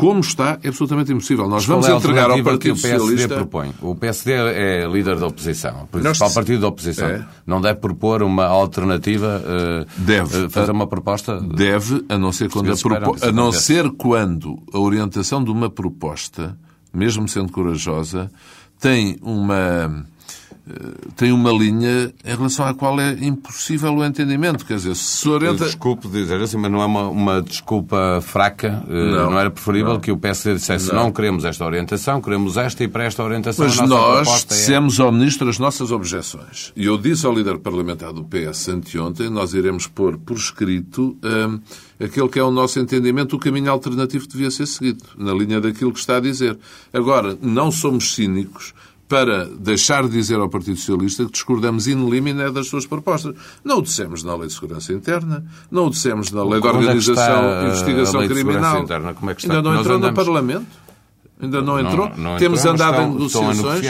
[0.00, 1.48] Como está, é absolutamente impossível.
[1.48, 3.34] Nós Qual vamos é entregar ao Partido o PSD Socialista...
[3.36, 3.72] propõe.
[3.80, 7.06] O PSD é líder da oposição, o principal Nós- partido da oposição.
[7.08, 7.26] É.
[7.46, 10.46] Não deve propor uma alternativa, eh, Deve.
[10.46, 11.40] eh, fazer uma proposta?
[11.40, 15.68] Deve, a não ser quando a, propo- a não ser quando a orientação de uma
[15.68, 16.56] proposta,
[16.92, 18.30] mesmo sendo corajosa,
[18.80, 20.04] tem uma
[21.16, 24.64] tem uma linha em relação à qual é impossível o entendimento.
[24.64, 25.64] Quer dizer, se orienta...
[25.64, 28.82] Desculpe dizer assim, mas não é uma, uma desculpa fraca.
[28.88, 30.00] Eh, Não, Não, era preferível não.
[30.00, 31.12] que o PSD dissesse não.
[31.12, 34.48] queremos esta orientação, queremos esta e para esta orientação Mas nós é...
[34.48, 36.72] dissemos ao Ministro as nossas objeções.
[36.76, 41.60] E eu disse ao líder parlamentar do PS anteontem, nós iremos pôr por escrito hum,
[41.98, 45.60] aquele que é o nosso entendimento, o caminho alternativo que devia ser seguido, na linha
[45.60, 46.58] daquilo que está a dizer.
[46.92, 48.72] Agora, não somos cínicos
[49.10, 53.34] para deixar de dizer ao Partido Socialista que discordamos in limine das suas propostas.
[53.64, 56.70] Não o dissemos na Lei de Segurança Interna, não o dissemos na Lei de é
[56.70, 58.78] Organização e Investigação Criminal.
[58.84, 59.12] Interna?
[59.12, 59.52] Como é que está?
[59.54, 60.66] Ainda não entrou no andamos- Parlamento.
[61.42, 62.10] Ainda não entrou.
[62.10, 63.80] Não, não Temos entrou, andado em negociações.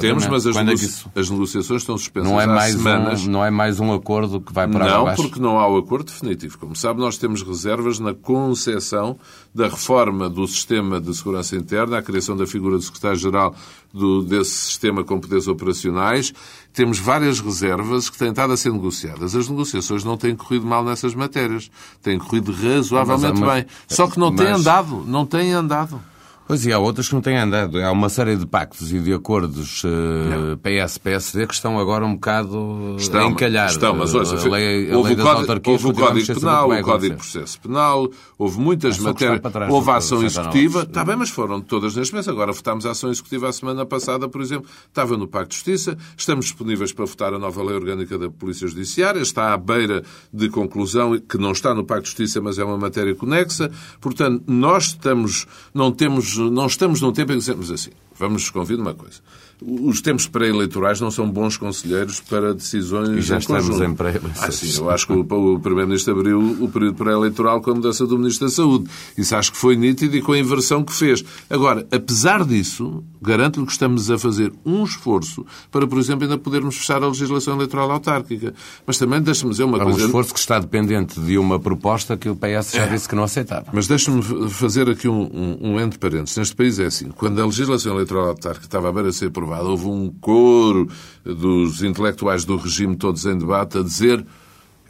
[0.00, 3.24] Temos, mas as, Quando é isso- as negociações estão suspensas Não é, há mais semanas.
[3.24, 5.22] um, não é mais um acordo que vai para Não, abaixo?
[5.22, 6.58] porque não há o acordo definitivo.
[6.58, 9.16] Como sabe, nós temos reservas na concessão
[9.54, 13.54] da reforma do sistema de segurança interna, a criação da figura do secretário-geral
[13.92, 16.32] do- desse sistema com poderes operacionais.
[16.72, 19.34] Temos várias reservas que têm estado a ser negociadas.
[19.34, 21.70] As negociações não têm corrido mal nessas matérias.
[22.02, 23.66] Têm corrido razoavelmente Mas uma- bem.
[23.88, 25.04] Só que não têm Mas- andado.
[25.06, 26.00] Não têm andado.
[26.48, 27.78] Pois e há outras que não têm andado.
[27.78, 32.96] Há uma série de pactos e de acordos eh, PS-PSD que estão agora um bocado
[33.12, 33.68] a encalhar.
[33.68, 36.80] Estão, mas olha, a lei, a houve, lei o código, houve o Código Penal, é
[36.80, 37.20] o Código de.
[37.20, 38.08] Processo Penal,
[38.38, 42.26] houve muitas matérias, houve doutor ação executiva, está bem, mas foram todas neste mês.
[42.26, 45.98] Agora votámos a ação executiva a semana passada, por exemplo, estava no Pacto de Justiça,
[46.16, 50.48] estamos disponíveis para votar a nova lei orgânica da Polícia Judiciária, está à beira de
[50.48, 53.70] conclusão, que não está no Pacto de Justiça, mas é uma matéria conexa.
[54.00, 58.82] Portanto, nós estamos, não, temos, não estamos num tempo em que dizemos assim, vamos convidar
[58.82, 59.20] uma coisa.
[59.60, 63.84] Os tempos pré-eleitorais não são bons conselheiros para decisões E já em estamos conjunto.
[63.84, 64.42] em pré-eleições.
[64.42, 65.24] Ah, sim, eu acho que o,
[65.58, 68.88] Primeiro-Ministro abriu o período pré-eleitoral com a mudança do Ministro da Saúde.
[69.16, 71.24] Isso acho que foi nítido e com a inversão que fez.
[71.50, 76.76] Agora, apesar disso, garanto-lhe que estamos a fazer um esforço para, por exemplo, ainda podermos
[76.76, 78.54] fechar a legislação eleitoral autárquica.
[78.86, 80.04] Mas também deixe-me dizer uma um coisa.
[80.06, 83.66] esforço que está dependente de uma proposta que o PS já disse que não aceitava.
[83.72, 86.36] Mas deixe-me fazer aqui um, um, um entre parênteses.
[86.36, 87.08] Neste país é assim.
[87.08, 90.88] Quando a legislação eleitoral autárquica estava a beira ser aprovada, houve um coro
[91.24, 94.24] dos intelectuais do regime todos em debate a dizer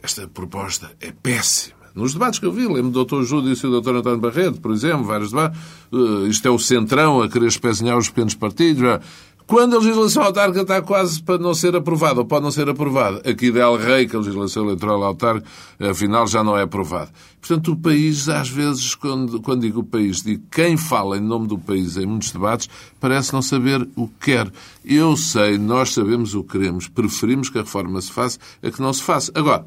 [0.01, 1.79] esta proposta é péssima.
[1.93, 3.23] Nos debates que eu vi, lembro do Dr.
[3.23, 3.95] Júlio e do Dr.
[3.95, 5.59] António Barreto, por exemplo, vários debates.
[5.91, 8.81] Uh, isto é o centrão a querer espezinhar os pequenos partidos.
[8.81, 9.01] Uh,
[9.49, 13.27] Quando a legislação autárquica está quase para não ser aprovada, ou pode não ser aprovada,
[13.27, 17.09] aqui de El Rei, que a legislação eleitoral autárquica, afinal, já não é aprovada.
[17.41, 21.47] Portanto, o país, às vezes, quando, quando digo o país, digo quem fala em nome
[21.47, 24.51] do país em muitos debates, parece não saber o que quer.
[24.85, 28.79] Eu sei, nós sabemos o que queremos, preferimos que a reforma se faça a que
[28.79, 29.31] não se faça.
[29.33, 29.65] Agora,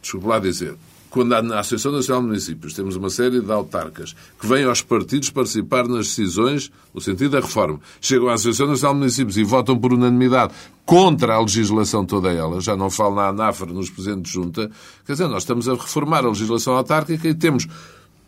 [0.00, 0.74] desculpe lá dizer,
[1.10, 5.30] quando na Associação Nacional de Municípios temos uma série de autarcas que vêm aos partidos
[5.30, 9.78] participar nas decisões no sentido da reforma, chegam à Associação Nacional de Municípios e votam
[9.78, 10.52] por unanimidade
[10.84, 14.70] contra a legislação toda ela, já não falo na ANAFRA, nos presidentes de junta,
[15.06, 17.66] quer dizer, nós estamos a reformar a legislação autárquica e temos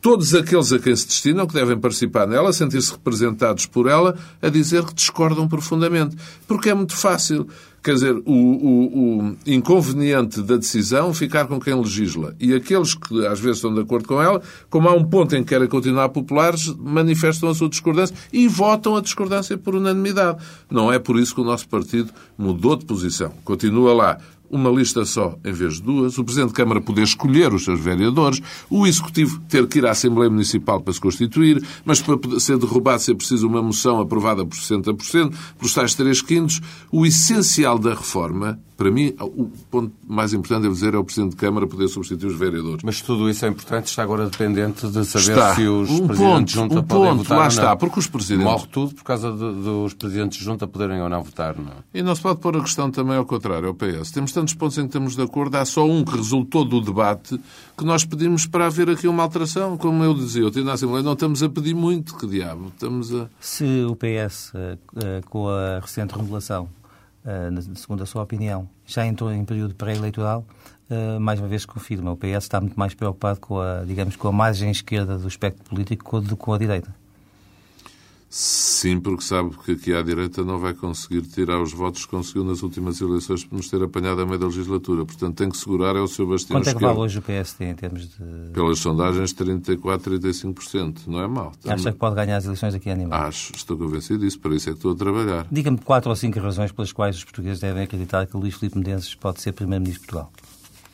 [0.01, 4.49] todos aqueles a quem se destinam, que devem participar nela, sentir-se representados por ela, a
[4.49, 6.17] dizer que discordam profundamente.
[6.47, 7.47] Porque é muito fácil.
[7.83, 12.35] Quer dizer, o, o, o inconveniente da decisão ficar com quem legisla.
[12.39, 15.43] E aqueles que às vezes estão de acordo com ela, como há um ponto em
[15.43, 20.39] que querem continuar populares, manifestam a sua discordância e votam a discordância por unanimidade.
[20.71, 23.33] Não é por isso que o nosso partido mudou de posição.
[23.45, 24.19] Continua lá
[24.51, 27.81] uma lista só em vez de duas, o Presidente de Câmara poder escolher os seus
[27.81, 32.59] vereadores, o Executivo ter que ir à Assembleia Municipal para se constituir, mas para ser
[32.59, 36.61] derrubado ser preciso uma moção aprovada por 60%, pelos tais 3 quintos.
[36.91, 41.33] O essencial da reforma, para mim, o ponto mais importante, devo dizer, é o Presidente
[41.33, 42.83] de Câmara poder substituir os vereadores.
[42.83, 45.55] Mas tudo isso é importante, está agora dependente de saber Está.
[45.55, 47.99] se os Um presidentes ponto, de junta um podem ponto, votar lá ou está, porque
[47.99, 51.55] os presidentes- Morre tudo por causa de- dos presidentes de junta poderem ou não votar,
[51.59, 51.99] não é?
[51.99, 54.11] E não se pode pôr a questão também ao contrário, ao PS.
[54.13, 57.39] Temos tantos pontos em que estamos de acordo, há só um que resultou do debate
[57.77, 59.77] que nós pedimos para haver aqui uma alteração.
[59.77, 62.69] Como eu dizia, eu na Assembleia, não estamos a pedir muito, que diabo.
[62.75, 63.27] Estamos a...
[63.39, 66.67] Se o PS, eh, eh, com a recente remodelação,
[67.25, 70.45] na- segundo a sua opinião, já entrou em período pré-eleitoral,
[70.89, 74.29] eh, mais uma vez confirma, o PS está muito mais preocupado com a, digamos, com
[74.29, 76.95] a margem esquerda do espectro político do que com a direita.
[78.33, 82.45] Sim, porque sabe que aqui à direita não vai conseguir tirar os votos que conseguiu
[82.45, 85.05] nas últimas eleições por nos ter apanhado a meio da legislatura.
[85.05, 87.65] Portanto, tem que segurar é o seu bastião Quanto é que vale hoje o PSD
[87.65, 88.53] em termos de...
[88.55, 91.09] Pelas sondagens, 34, 35%.
[91.09, 91.51] Não é mau.
[91.67, 93.13] Acha que pode ganhar as eleições aqui a nível?
[93.13, 94.39] Acho, estou convencido disso.
[94.39, 95.49] Para isso é que estou a trabalhar.
[95.51, 99.13] Diga-me quatro ou cinco razões pelas quais os portugueses devem acreditar que Luís Filipe Menezes
[99.13, 100.33] pode ser Primeiro-Ministro de Portugal.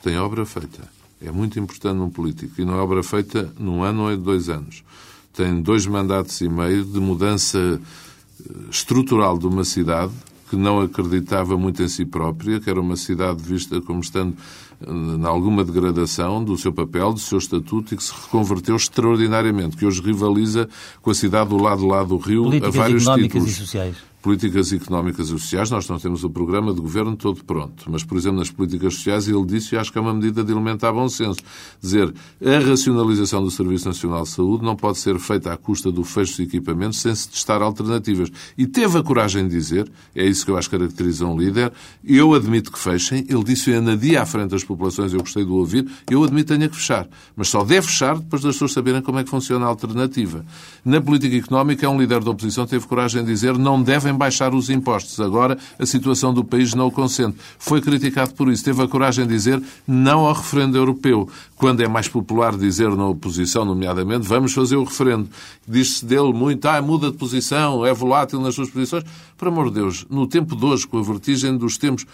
[0.01, 0.89] tem obra feita.
[1.21, 2.59] É muito importante num político.
[2.59, 4.83] E não é obra feita num ano ou em dois anos.
[5.33, 10.13] Tem dois mandatos e meio de mudança eh, estrutural de uma cidade
[10.49, 14.35] que não acreditava muito em si própria, que era uma cidade vista como estando
[14.81, 19.77] eh, em alguma degradação do seu papel, do seu estatuto e que se reconverteu extraordinariamente,
[19.77, 20.69] que hoje rivaliza
[21.01, 23.95] com a cidade do lado lá do rio a Políticas vários económicas títulos e sociais.
[24.27, 27.89] Políticas económicas e sociais, nós não temos o programa de governo todo pronto.
[27.89, 30.51] Mas, por exemplo, nas políticas sociais, ele disse, e acho que é uma medida de
[30.51, 31.39] elementar bom senso,
[31.81, 32.13] dizer
[32.45, 36.35] a racionalização do Serviço Nacional de Saúde não pode ser feita à custa do fecho
[36.35, 38.29] de equipamentos sem se testar alternativas.
[38.57, 41.71] E teve a coragem de dizer, é isso que eu acho que caracteriza um líder,
[42.03, 45.51] eu admito que fechem, ele disse na dia à frente das populações, eu gostei de
[45.51, 47.07] ouvir, eu admito que tenha que fechar.
[47.33, 50.45] Mas só deve fechar depois das pessoas saberem como é que funciona a alternativa.
[50.83, 54.53] Na política económica, é um líder da oposição teve coragem de dizer não devem baixar
[54.53, 55.19] os impostos.
[55.19, 57.37] Agora, a situação do país não o consente.
[57.57, 58.63] Foi criticado por isso.
[58.63, 61.29] Teve a coragem de dizer não ao referendo europeu.
[61.55, 65.29] Quando é mais popular dizer na oposição, nomeadamente, vamos fazer o referendo.
[65.67, 69.03] Diz-se dele muito, ah, muda de posição, é volátil nas suas posições.
[69.37, 72.05] Por amor de Deus, no tempo de hoje, com a vertigem dos tempos,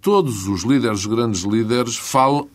[0.00, 2.48] todos os líderes, grandes líderes, falam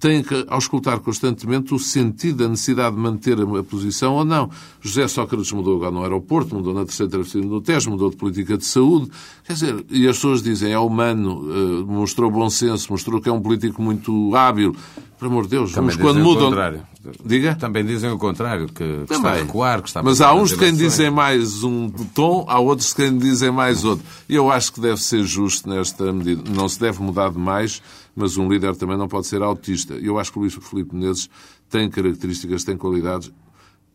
[0.00, 4.50] têm que auscultar constantemente o sentido da necessidade de manter a posição ou não.
[4.80, 8.56] José Sócrates mudou agora no aeroporto, mudou na terceira travessia do Tejo, mudou de política
[8.56, 9.10] de saúde.
[9.44, 13.32] Quer dizer, e as pessoas dizem, é humano, eh, mostrou bom senso, mostrou que é
[13.32, 14.74] um político muito hábil.
[15.20, 16.46] Por amor de Deus, Também mas quando mudam...
[16.46, 16.82] Contrário.
[17.22, 17.54] Diga?
[17.54, 20.54] Também dizem o contrário, que, que está a recuar, que está a Mas há uns
[20.54, 24.02] que dizem mais um tom, há outros que quem dizem mais outro.
[24.26, 26.42] E eu acho que deve ser justo nesta medida.
[26.50, 27.82] Não se deve mudar demais,
[28.16, 29.92] mas um líder também não pode ser autista.
[29.92, 31.28] Eu acho que o Luís Filipe Menezes
[31.68, 33.30] tem características, tem qualidades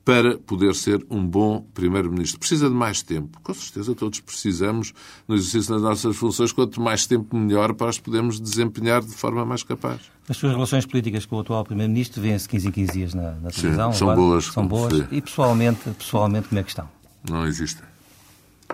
[0.05, 2.39] para poder ser um bom Primeiro-Ministro.
[2.39, 3.41] Precisa de mais tempo.
[3.41, 4.93] Com certeza todos precisamos,
[5.27, 9.43] no exercício das nossas funções, quanto mais tempo melhor para as podermos desempenhar de forma
[9.43, 9.99] mais capaz.
[10.29, 13.49] As suas relações políticas com o atual Primeiro-Ministro vêem-se 15 em 15 dias na, na
[13.49, 13.91] televisão.
[13.93, 14.27] são agora.
[14.27, 14.93] boas, São boas.
[15.11, 16.87] E pessoalmente, pessoalmente, como é que estão?
[17.27, 17.81] Não existe.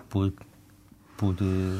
[0.10, 0.34] Por,
[1.15, 1.80] por, eh,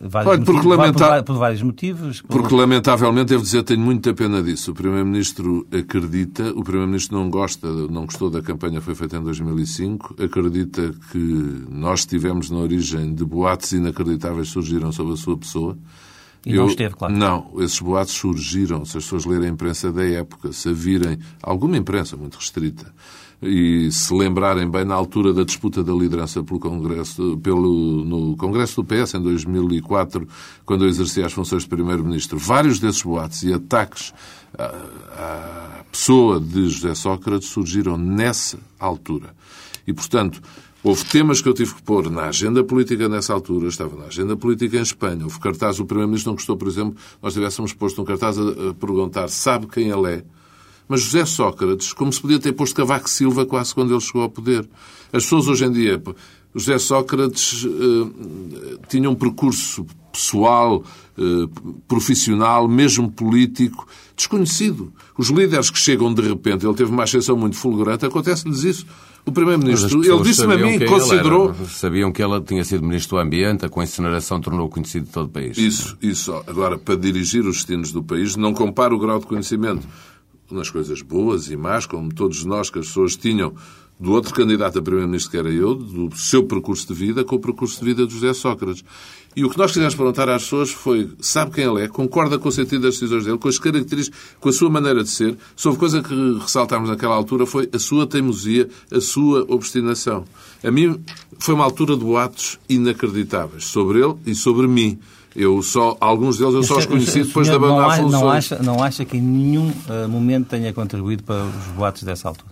[0.00, 2.20] vários, Olha, porque motivos, lamenta- por, por vários motivos.
[2.22, 4.70] por- Porque, lamentavelmente, devo dizer, tenho muita pena disso.
[4.72, 9.22] O Primeiro-Ministro acredita, o Primeiro-Ministro não gosta, não gostou da campanha que foi feita em
[9.22, 15.36] 2005, acredita que nós estivemos na origem de boatos inacreditáveis que surgiram sobre a sua
[15.36, 15.76] pessoa.
[16.46, 17.14] E não esteve, claro.
[17.16, 21.18] Não, esses boatos surgiram, se as pessoas lerem a imprensa da época, se a virem,
[21.42, 22.92] alguma imprensa muito restrita,
[23.46, 28.82] e se lembrarem bem na altura da disputa da liderança pelo Congresso, pelo, no Congresso
[28.82, 30.26] do PS, em 2004,
[30.64, 34.14] quando eu exercia as funções de Primeiro-Ministro, vários desses boatos e ataques
[34.56, 39.34] à, à pessoa de José Sócrates surgiram nessa altura.
[39.86, 40.40] E, portanto,
[40.82, 43.68] houve temas que eu tive que pôr na agenda política nessa altura.
[43.68, 45.22] Estava na agenda política em Espanha.
[45.22, 49.28] Houve cartaz, o Primeiro-Ministro não gostou, por exemplo, nós tivéssemos posto um cartaz a perguntar
[49.28, 50.24] sabe quem ele é?
[50.88, 54.30] Mas José Sócrates, como se podia ter posto Cavaco Silva quase quando ele chegou ao
[54.30, 54.68] poder.
[55.12, 56.02] As pessoas hoje em dia,
[56.54, 60.84] José Sócrates eh, tinha um percurso pessoal,
[61.18, 61.48] eh,
[61.88, 64.92] profissional, mesmo político, desconhecido.
[65.18, 68.86] Os líderes que chegam de repente, ele teve uma ascensão muito fulgurante, acontece-lhes isso.
[69.26, 71.48] O Primeiro-Ministro, ele disse-me a mim, considerou...
[71.48, 71.64] era.
[71.66, 75.30] Sabiam que ele tinha sido Ministro do Ambiente, a com incineração tornou conhecido todo o
[75.30, 75.56] país.
[75.56, 76.32] Isso, isso.
[76.46, 79.88] Agora, para dirigir os destinos do país, não compara o grau de conhecimento
[80.54, 83.54] nas coisas boas e más, como todos nós que as pessoas tinham
[83.98, 87.38] do outro candidato a primeiro-ministro que era eu, do seu percurso de vida, com o
[87.38, 88.84] percurso de vida de José Sócrates.
[89.36, 91.88] E o que nós quisemos perguntar às pessoas foi, sabe quem ele é?
[91.88, 95.10] Concorda com o sentido das decisões dele, com as características, com a sua maneira de
[95.10, 95.36] ser?
[95.56, 100.24] Sobre coisa que ressaltámos naquela altura foi a sua teimosia, a sua obstinação.
[100.62, 101.00] A mim
[101.38, 104.98] foi uma altura de boatos inacreditáveis sobre ele e sobre mim.
[105.36, 108.22] Eu só, alguns deles eu só os conheci O depois não abandonar acha- funções.
[108.22, 112.28] não acha, não acha que em nenhum eh, momento tenha contribuído para os boatos dessa
[112.28, 112.50] altura?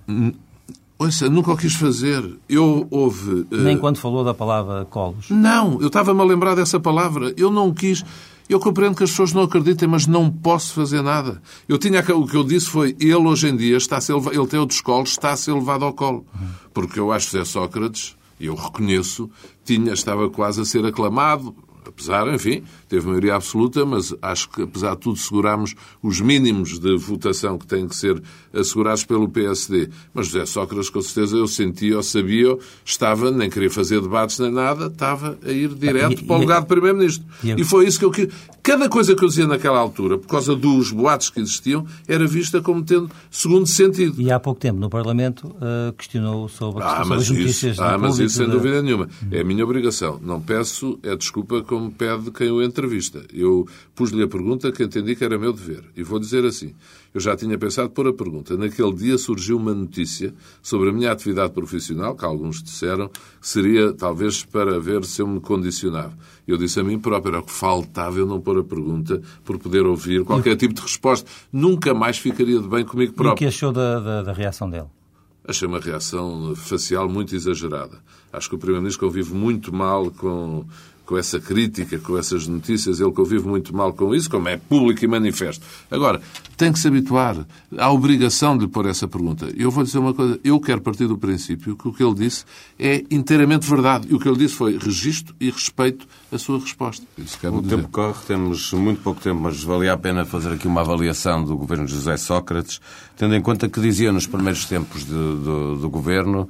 [0.99, 2.25] Ouça, nunca o quis fazer.
[2.49, 3.47] Eu houve...
[3.51, 5.31] eh, Nem quando falou da palavra colos.
[5.31, 7.33] Não, eu estava-me a lembrar dessa palavra.
[7.37, 8.05] Eu não quis.
[8.49, 11.40] Eu compreendo que as pessoas não acreditem, mas não posso fazer nada.
[11.68, 14.47] Eu tinha o que eu disse foi ele hoje em dia está a ser ele
[14.47, 16.27] tem outros colos, está a ser levado ao colo.
[16.75, 19.31] Porque eu acho que José Sócrates, e eu reconheço,
[19.64, 21.55] tinha estava quase a ser aclamado.
[21.94, 26.96] Apesar, enfim, teve maioria absoluta, mas acho que, apesar de tudo, segurámos os mínimos de
[26.96, 28.20] votação que têm que ser
[28.52, 29.88] assegurados pelo PSD.
[30.14, 34.50] Mas José Sócrates, com certeza, eu sentia ou sabia, estava, nem queria fazer debates nem
[34.50, 37.24] nada, estava a ir direto E- para o lugar de Primeiro-Ministro.
[37.44, 38.28] e- E foi isso que eu quis.
[38.62, 42.61] Cada coisa que eu dizia naquela altura, por causa dos boatos que existiam, era vista
[42.62, 44.20] como tendo segundo sentido.
[44.22, 47.98] E há pouco tempo, no Parlamento, eh, questionou sobre, Ah, sobre as notícias isso, ah,
[47.98, 49.09] mas isso sem da- dúvida nenhuma.
[49.33, 50.20] É a minha obrigação.
[50.22, 53.25] Não peço é desculpa como pede quem o entrevista.
[53.33, 55.85] Eu pus-lhe a pergunta que entendi que era meu dever.
[55.97, 56.75] E vou dizer assim.
[57.14, 58.57] Eu já tinha pensado pôr a pergunta.
[58.57, 63.92] Naquele dia surgiu uma notícia sobre a minha atividade profissional, que alguns disseram, que seria
[63.92, 66.16] talvez para ver se eu me condicionava.
[66.49, 69.59] Eu disse a mim próprio, era o que faltava eu não pôr a pergunta por
[69.59, 71.29] poder ouvir qualquer tipo de resposta.
[71.53, 73.37] Nunca mais ficaria de bem comigo E o próprio.
[73.37, 74.87] que achou da, da, da reação dele?
[75.47, 77.99] Achei uma reação facial muito exagerada.
[78.33, 80.64] Acho que o Primeiro-Ministro convive muito mal com
[81.04, 85.04] com essa crítica, com essas notícias, ele convive muito mal com isso, como é público
[85.04, 85.64] e manifesto.
[85.90, 86.20] Agora,
[86.56, 87.44] tem que se habituar.
[87.76, 89.52] Há obrigação de lhe pôr essa pergunta.
[89.56, 90.38] Eu vou dizer uma coisa.
[90.44, 92.44] Eu quero partir do princípio que o que ele disse
[92.78, 94.06] é inteiramente verdade.
[94.10, 97.04] E o que ele disse foi registro e respeito a sua resposta.
[97.18, 97.76] Isso o dizer.
[97.76, 101.56] tempo corre, temos muito pouco tempo, mas valia a pena fazer aqui uma avaliação do
[101.56, 102.80] governo de José Sócrates,
[103.16, 106.48] tendo em conta que dizia nos primeiros tempos de, do, do governo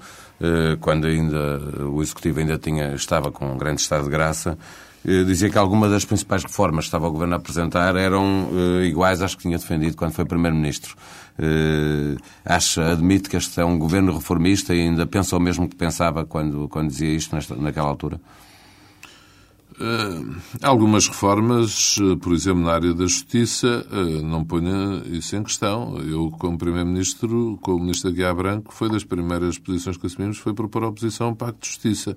[0.81, 4.59] quando ainda o Executivo ainda tinha, estava com um grande estado de graça,
[5.07, 8.87] eh, dizia que algumas das principais reformas que estava o Governo a apresentar eram eh,
[8.87, 10.96] iguais às que tinha defendido quando foi Primeiro-Ministro.
[12.44, 16.24] Acha, admite que este é um Governo reformista e ainda pensa o mesmo que pensava
[16.24, 18.20] quando, quando dizia isto nesta, naquela altura?
[19.83, 25.42] Uh, algumas reformas, uh, por exemplo, na área da justiça, uh, não ponha isso em
[25.42, 25.99] questão.
[25.99, 30.55] Eu, como Primeiro-Ministro, como Ministro da Guiá Branco, foi das primeiras posições que assumimos, foi
[30.55, 32.16] propor a oposição ao Pacto de Justiça.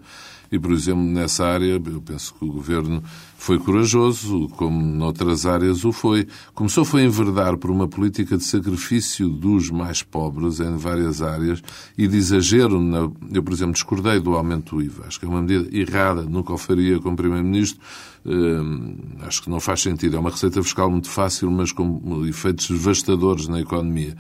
[0.56, 3.04] E, por exemplo, nessa área, eu penso que o Governo
[3.38, 6.30] foi corajoso, como noutras áreas o foi.
[6.54, 11.62] Começou foi a enverdar por uma política de sacrifício dos mais pobres em várias áreas
[11.98, 12.80] e de exagero.
[12.80, 13.12] Na...
[13.34, 15.08] Eu, por exemplo, discordei do aumento do IVA.
[15.08, 17.82] Acho que é uma medida errada, nunca o faria como Primeiro-Ministro.
[18.26, 20.16] Hum, acho que não faz sentido.
[20.16, 24.16] É uma receita fiscal muito fácil, mas com efeitos devastadores na economia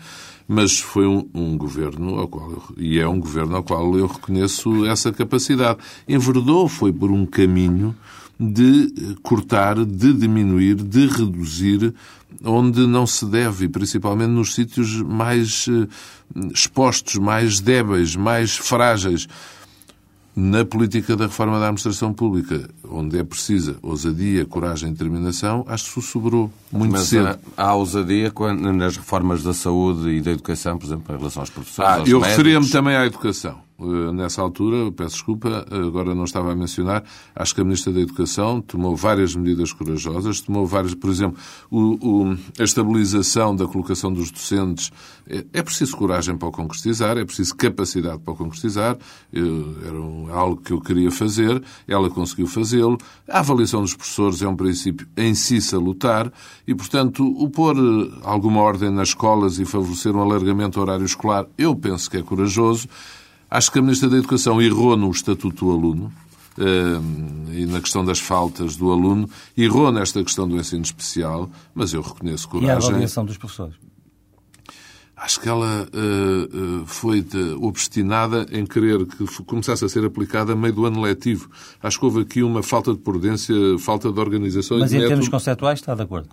[0.48, 4.08] mas foi um, um, governo ao qual eu, e é um governo ao qual eu
[4.08, 5.80] reconheço essa capacidade.
[6.08, 7.96] Enverdou foi por um caminho
[8.39, 11.93] de cortar, de diminuir, de reduzir
[12.43, 15.88] onde não se deve, e principalmente nos sítios mais eh,
[16.54, 19.28] expostos, mais débeis, mais frágeis
[20.36, 25.94] na política da reforma da administração pública, onde é precisa ousadia, coragem e determinação, acho
[25.94, 27.40] que sobrou muito Mas cedo.
[27.56, 28.34] Há, há ousadia
[28.74, 32.20] nas reformas da saúde e da educação, por exemplo, em relação aos professores, ah, Eu
[32.20, 33.64] referia-me também à educação.
[33.78, 37.03] Eh, nessa altura, peço desculpa, agora não estava a mencionar,
[37.36, 41.38] acho que a Ministra da Educação tomou várias medidas corajosas, tomou várias, por exemplo,
[41.69, 44.91] o, o, a estabilização da colocação dos docentes.
[45.28, 48.97] É, é, preciso coragem para o concretizar, é preciso capacidade para o concretizar,
[49.34, 52.97] eu, era um, algo que eu queria fazer, ela conseguiu fazê-lo.
[53.28, 56.32] A avaliação dos professores é um princípio em si salutar
[56.65, 61.05] e, portanto, o pôr eh, alguma ordem nas escolas e favorecer um alargamento do horário
[61.05, 62.88] escolar, eu penso que é corajoso.
[63.56, 66.14] Acho que a Ministra da Educação errou no Estatuto do Aluno
[66.58, 71.93] uh, e na questão das faltas do aluno, errou nesta questão do ensino especial, mas
[71.93, 72.70] eu reconheço coragem.
[72.70, 73.76] E a avaliação dos professores?
[75.16, 77.26] Acho que ela uh, uh, foi
[77.62, 81.49] obstinada em querer que começasse a ser aplicada a meio do ano letivo.
[81.82, 84.80] Acho que houve aqui uma falta de prudência, falta de organização.
[84.80, 86.28] Mas em termos conceptuais está de acordo?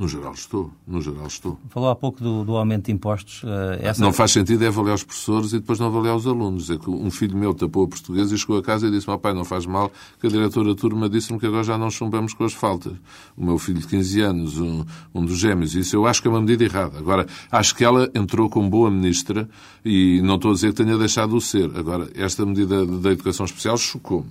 [0.00, 1.60] No geral estou, no geral estou.
[1.68, 3.42] Falou há pouco do, do aumento de impostos.
[3.42, 4.00] Uh, essa...
[4.00, 6.70] Não faz sentido é avaliar os professores e depois não avaliar os alunos.
[6.70, 9.18] É que um filho meu tapou a português e chegou a casa e disse: meu
[9.18, 12.32] pai, não faz mal, que a diretora da turma disse-me que agora já não chumbamos
[12.32, 12.94] com as faltas.
[13.36, 15.74] O meu filho de 15 anos, um, um dos gêmeos.
[15.74, 16.98] Isso eu acho que é uma medida errada.
[16.98, 19.50] Agora, acho que ela entrou como boa ministra
[19.84, 21.70] e não estou a dizer que tenha deixado de ser.
[21.76, 24.30] Agora, esta medida da educação especial chocou-me,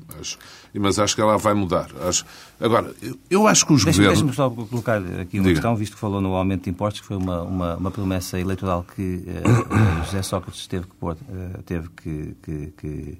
[0.73, 1.89] mas acho que ela vai mudar.
[2.07, 2.25] Acho...
[2.59, 2.91] Agora,
[3.29, 4.35] eu acho que os deixa, governos...
[4.35, 5.58] Deixa-me só colocar aqui uma Diga.
[5.59, 8.85] Questão, visto que falou no aumento de impostos, que foi uma, uma, uma promessa eleitoral
[8.95, 13.17] que uh, José Sócrates teve que, pôr, uh, teve que, que, que,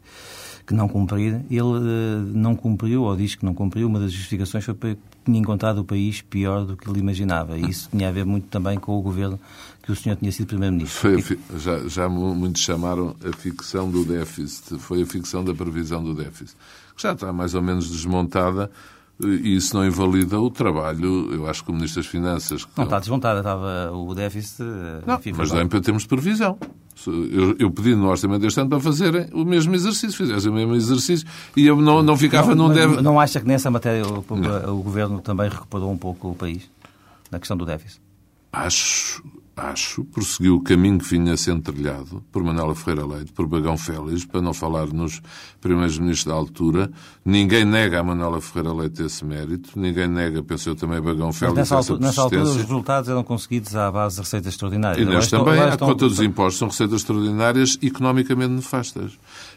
[0.65, 1.41] que, não cumprir.
[1.49, 5.39] Ele uh, não cumpriu, ou diz que não cumpriu, uma das justificações foi porque tinha
[5.39, 7.57] encontrado o país pior do que ele imaginava.
[7.57, 9.39] E isso tinha a ver muito também com o governo
[9.83, 11.09] que o senhor tinha sido Primeiro-Ministro.
[11.57, 14.79] Já, já muitos chamaram a ficção do déficit.
[14.79, 16.55] Foi a ficção da previsão do déficit
[16.95, 18.69] que já está mais ou menos desmontada
[19.21, 22.67] e isso não invalida o trabalho, eu acho que o Ministro das Finanças...
[22.77, 24.63] Não, está desmontada, estava o déficit...
[25.05, 26.57] Não, enfim, mas é para termos de previsão.
[27.07, 30.75] Eu, eu pedi no orçamento deste ano para fazerem o mesmo exercício, fizessem o mesmo
[30.75, 33.01] exercício e eu não, não ficava não, num deve...
[33.01, 36.69] Não acha que nessa matéria o, o, o Governo também recuperou um pouco o país,
[37.31, 38.01] na questão do déficit?
[38.51, 39.23] Acho,
[39.59, 44.25] acho, prosseguiu o caminho que vinha sendo trilhado por Manuela Ferreira Leite, por Bagão Félix,
[44.25, 45.21] para não falar nos
[45.59, 46.91] primeiros ministros da altura.
[47.25, 51.75] Ninguém nega a Manuela Ferreira Leite esse mérito, ninguém nega, pensou também, Bagão Félix nessa,
[51.75, 55.07] altura, nessa altura os resultados eram conseguidos à base de receitas extraordinárias.
[55.07, 59.11] E neste também, a conta dos impostos, são receitas extraordinárias economicamente nefastas.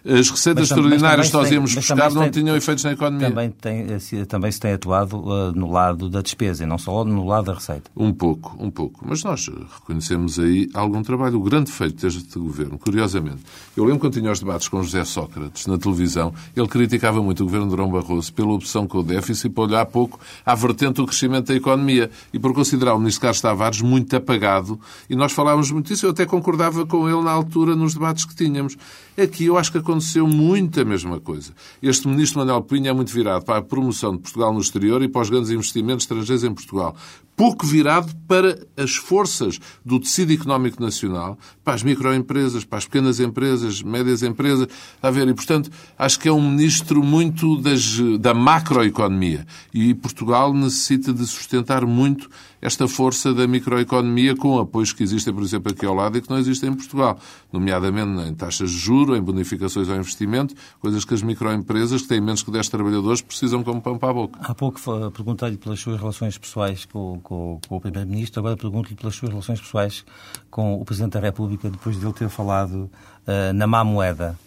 [0.04, 3.28] As receitas mas, extraordinárias que nós íamos buscar não tem, tinham efeitos na economia.
[3.28, 3.86] Também, tem,
[4.26, 7.54] também se tem atuado uh, no lado da despesa e não só no lado da
[7.54, 7.90] receita.
[7.96, 9.04] Um pouco, um pouco.
[9.06, 9.91] Mas nós reconhecemos
[10.38, 11.38] aí algum trabalho.
[11.38, 13.42] O grande feito deste governo, curiosamente,
[13.76, 17.46] eu lembro quando tinha os debates com José Sócrates na televisão, ele criticava muito o
[17.46, 21.06] governo de Durão Barroso pela opção com o déficit para olhar pouco à vertente do
[21.06, 24.78] crescimento da economia e por considerar o ministro Carlos Tavares muito apagado.
[25.08, 28.34] E nós falávamos muito disso, eu até concordava com ele na altura nos debates que
[28.34, 28.76] tínhamos.
[29.20, 31.52] Aqui eu acho que aconteceu muito a mesma coisa.
[31.82, 35.08] Este ministro Manuel Pinho é muito virado para a promoção de Portugal no exterior e
[35.08, 36.96] para os grandes investimentos estrangeiros em Portugal.
[37.36, 43.20] Pouco virado para as forças do tecido económico nacional, para as microempresas, para as pequenas
[43.20, 44.66] empresas, médias empresas.
[45.02, 49.46] A ver, e portanto, acho que é um ministro muito das, da macroeconomia.
[49.74, 52.30] E Portugal necessita de sustentar muito
[52.62, 56.30] esta força da microeconomia com apoios que existem, por exemplo, aqui ao lado e que
[56.30, 57.18] não existem em Portugal,
[57.52, 62.20] nomeadamente em taxas de juros, em bonificações ao investimento, coisas que as microempresas, que têm
[62.20, 64.38] menos que 10 trabalhadores, precisam como pão para a boca.
[64.40, 69.16] Há pouco perguntei-lhe pelas suas relações pessoais com, com, com o Primeiro-Ministro, agora pergunto-lhe pelas
[69.16, 70.04] suas relações pessoais
[70.48, 72.88] com o Presidente da República, depois de ele ter falado
[73.26, 74.38] uh, na má moeda.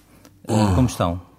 [0.48, 1.35] Uh, Como estão?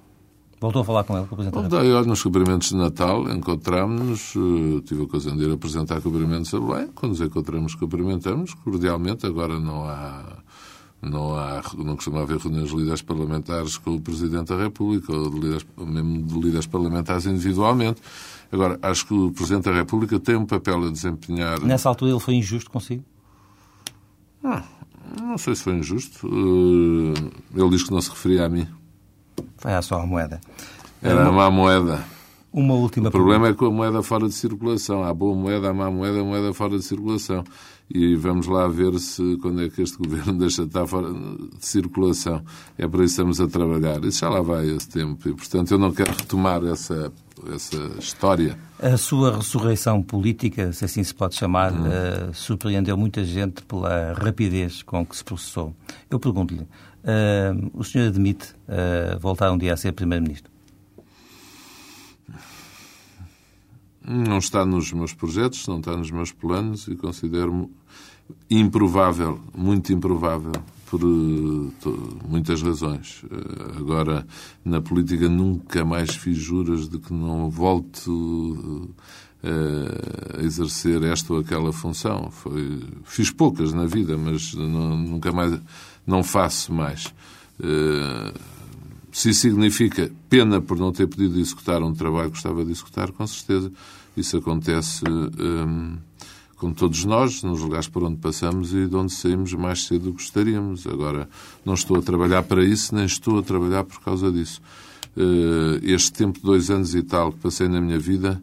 [0.58, 4.34] Voltou a falar com ele, com o Presidente Bom, olha, nos cumprimentos de Natal encontramos-nos,
[4.36, 6.88] uh, tive a ocasião de ir apresentar cumprimentos a Belém.
[6.94, 9.26] Quando nos encontramos, cumprimentamos cordialmente.
[9.26, 10.38] Agora não há,
[11.02, 15.28] não há, não costuma haver reuniões de líderes parlamentares com o Presidente da República, ou
[15.28, 18.00] de líderes, mesmo de líderes parlamentares individualmente.
[18.50, 21.60] Agora, acho que o Presidente da República tem um papel a desempenhar.
[21.60, 23.04] Nessa altura ele foi injusto consigo?
[24.42, 24.64] Ah,
[25.20, 26.26] não sei se foi injusto.
[26.26, 27.12] Uh,
[27.54, 28.66] ele diz que não se referia a mim.
[29.58, 30.40] Foi só a moeda.
[31.02, 32.04] Era a má moeda.
[32.52, 35.04] Uma última O problema é com a moeda fora de circulação.
[35.04, 37.44] Há boa moeda, há má moeda, a moeda fora de circulação.
[37.88, 41.66] E vamos lá ver se quando é que este governo deixa de estar fora de
[41.66, 42.42] circulação.
[42.78, 44.02] É para isso que estamos a trabalhar.
[44.04, 45.28] Isso já lá vai esse tempo.
[45.28, 47.12] E, portanto, eu não quero retomar essa,
[47.54, 48.58] essa história.
[48.80, 51.84] A sua ressurreição política, se assim se pode chamar, hum.
[51.84, 55.74] uh, surpreendeu muita gente pela rapidez com que se processou.
[56.10, 56.66] Eu pergunto-lhe,
[57.06, 60.50] uh, o senhor admite uh, voltar um dia a ser Primeiro-Ministro?
[64.04, 67.70] Não está nos meus projetos, não está nos meus planos e considero
[68.50, 70.52] improvável, muito improvável,
[70.88, 71.72] por uh,
[72.28, 73.24] muitas razões.
[73.76, 74.26] Agora,
[74.64, 78.94] na política, nunca mais fiz juras de que não volto
[80.38, 82.30] a exercer esta ou aquela função.
[82.30, 85.60] Foi, fiz poucas na vida, mas não, nunca mais,
[86.06, 87.12] não faço mais.
[89.12, 93.10] Se isso significa pena por não ter podido executar um trabalho que gostava de executar,
[93.12, 93.72] com certeza.
[94.14, 95.96] Isso acontece hum,
[96.56, 100.12] com todos nós, nos lugares por onde passamos e de onde saímos mais cedo do
[100.12, 100.86] que gostaríamos.
[100.86, 101.28] Agora,
[101.64, 104.60] não estou a trabalhar para isso, nem estou a trabalhar por causa disso.
[105.16, 108.42] Uh, este tempo de dois anos e tal que passei na minha vida,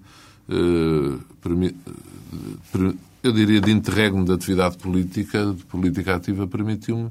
[3.23, 7.09] eu diria de interregno da atividade política, de política ativa, permitiu-me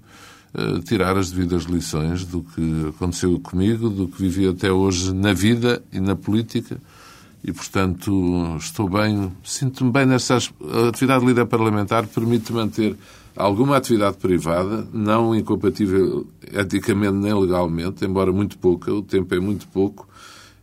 [0.85, 5.83] tirar as devidas lições do que aconteceu comigo, do que vivi até hoje na vida
[5.93, 6.79] e na política.
[7.45, 10.37] E, portanto, estou bem, sinto-me bem nessa
[10.89, 12.97] atividade de líder parlamentar, permite manter
[13.35, 19.67] alguma atividade privada, não incompatível eticamente nem legalmente, embora muito pouca, o tempo é muito
[19.69, 20.07] pouco,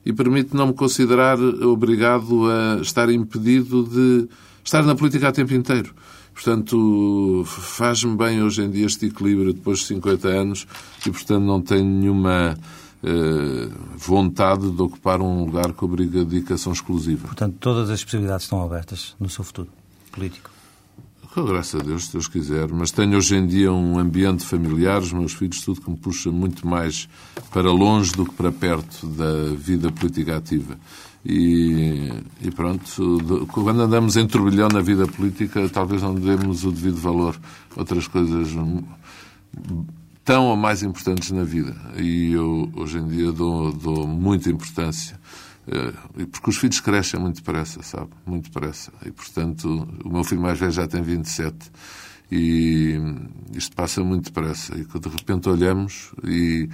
[0.05, 4.27] e permite não me considerar obrigado a estar impedido de
[4.63, 5.93] estar na política a tempo inteiro.
[6.33, 10.67] Portanto, faz-me bem hoje em dia este equilíbrio depois de 50 anos
[11.05, 12.57] e, portanto, não tenho nenhuma
[13.03, 17.27] eh, vontade de ocupar um lugar que obriga dedicação exclusiva.
[17.27, 19.69] Portanto, todas as possibilidades estão abertas no seu futuro
[20.11, 20.49] político?
[21.33, 22.67] Com graças a Deus, se Deus quiser.
[22.69, 26.31] Mas tenho hoje em dia um ambiente familiar, os meus filhos, tudo que me puxa
[26.31, 27.07] muito mais
[27.51, 30.77] para longe do que para perto da vida política ativa.
[31.23, 32.11] E,
[32.41, 32.83] e, pronto,
[33.51, 37.39] quando andamos em turbilhão na vida política, talvez não demos o devido valor
[37.75, 38.49] a outras coisas
[40.25, 41.75] tão ou mais importantes na vida.
[41.97, 45.19] E eu, hoje em dia, dou, dou muita importância.
[45.71, 48.09] Eh, porque os filhos crescem muito depressa, sabe?
[48.25, 48.91] Muito depressa.
[49.05, 51.55] E, portanto, o meu filho mais velho já tem 27
[52.31, 52.99] e
[53.55, 54.73] isto passa muito depressa.
[54.75, 56.69] E de repente olhamos e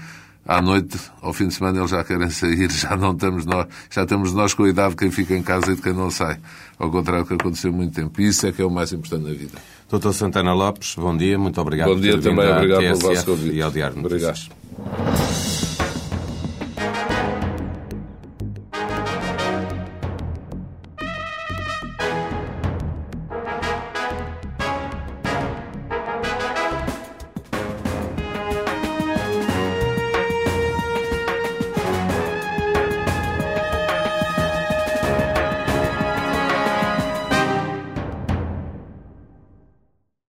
[0.46, 4.04] à noite, ao fim de semana, eles já querem sair, já não estamos nós, já
[4.04, 6.40] estamos nós com a idade de quem fica em casa e de quem não sai.
[6.78, 8.22] Ao contrário do que aconteceu há muito tempo.
[8.22, 9.58] E isso é que é o mais importante na vida.
[9.90, 13.56] Doutor Santana Lopes, bom dia, muito obrigado bom dia também, obrigado pelo vosso convite.
[13.56, 15.65] E ao Diário Obrigado.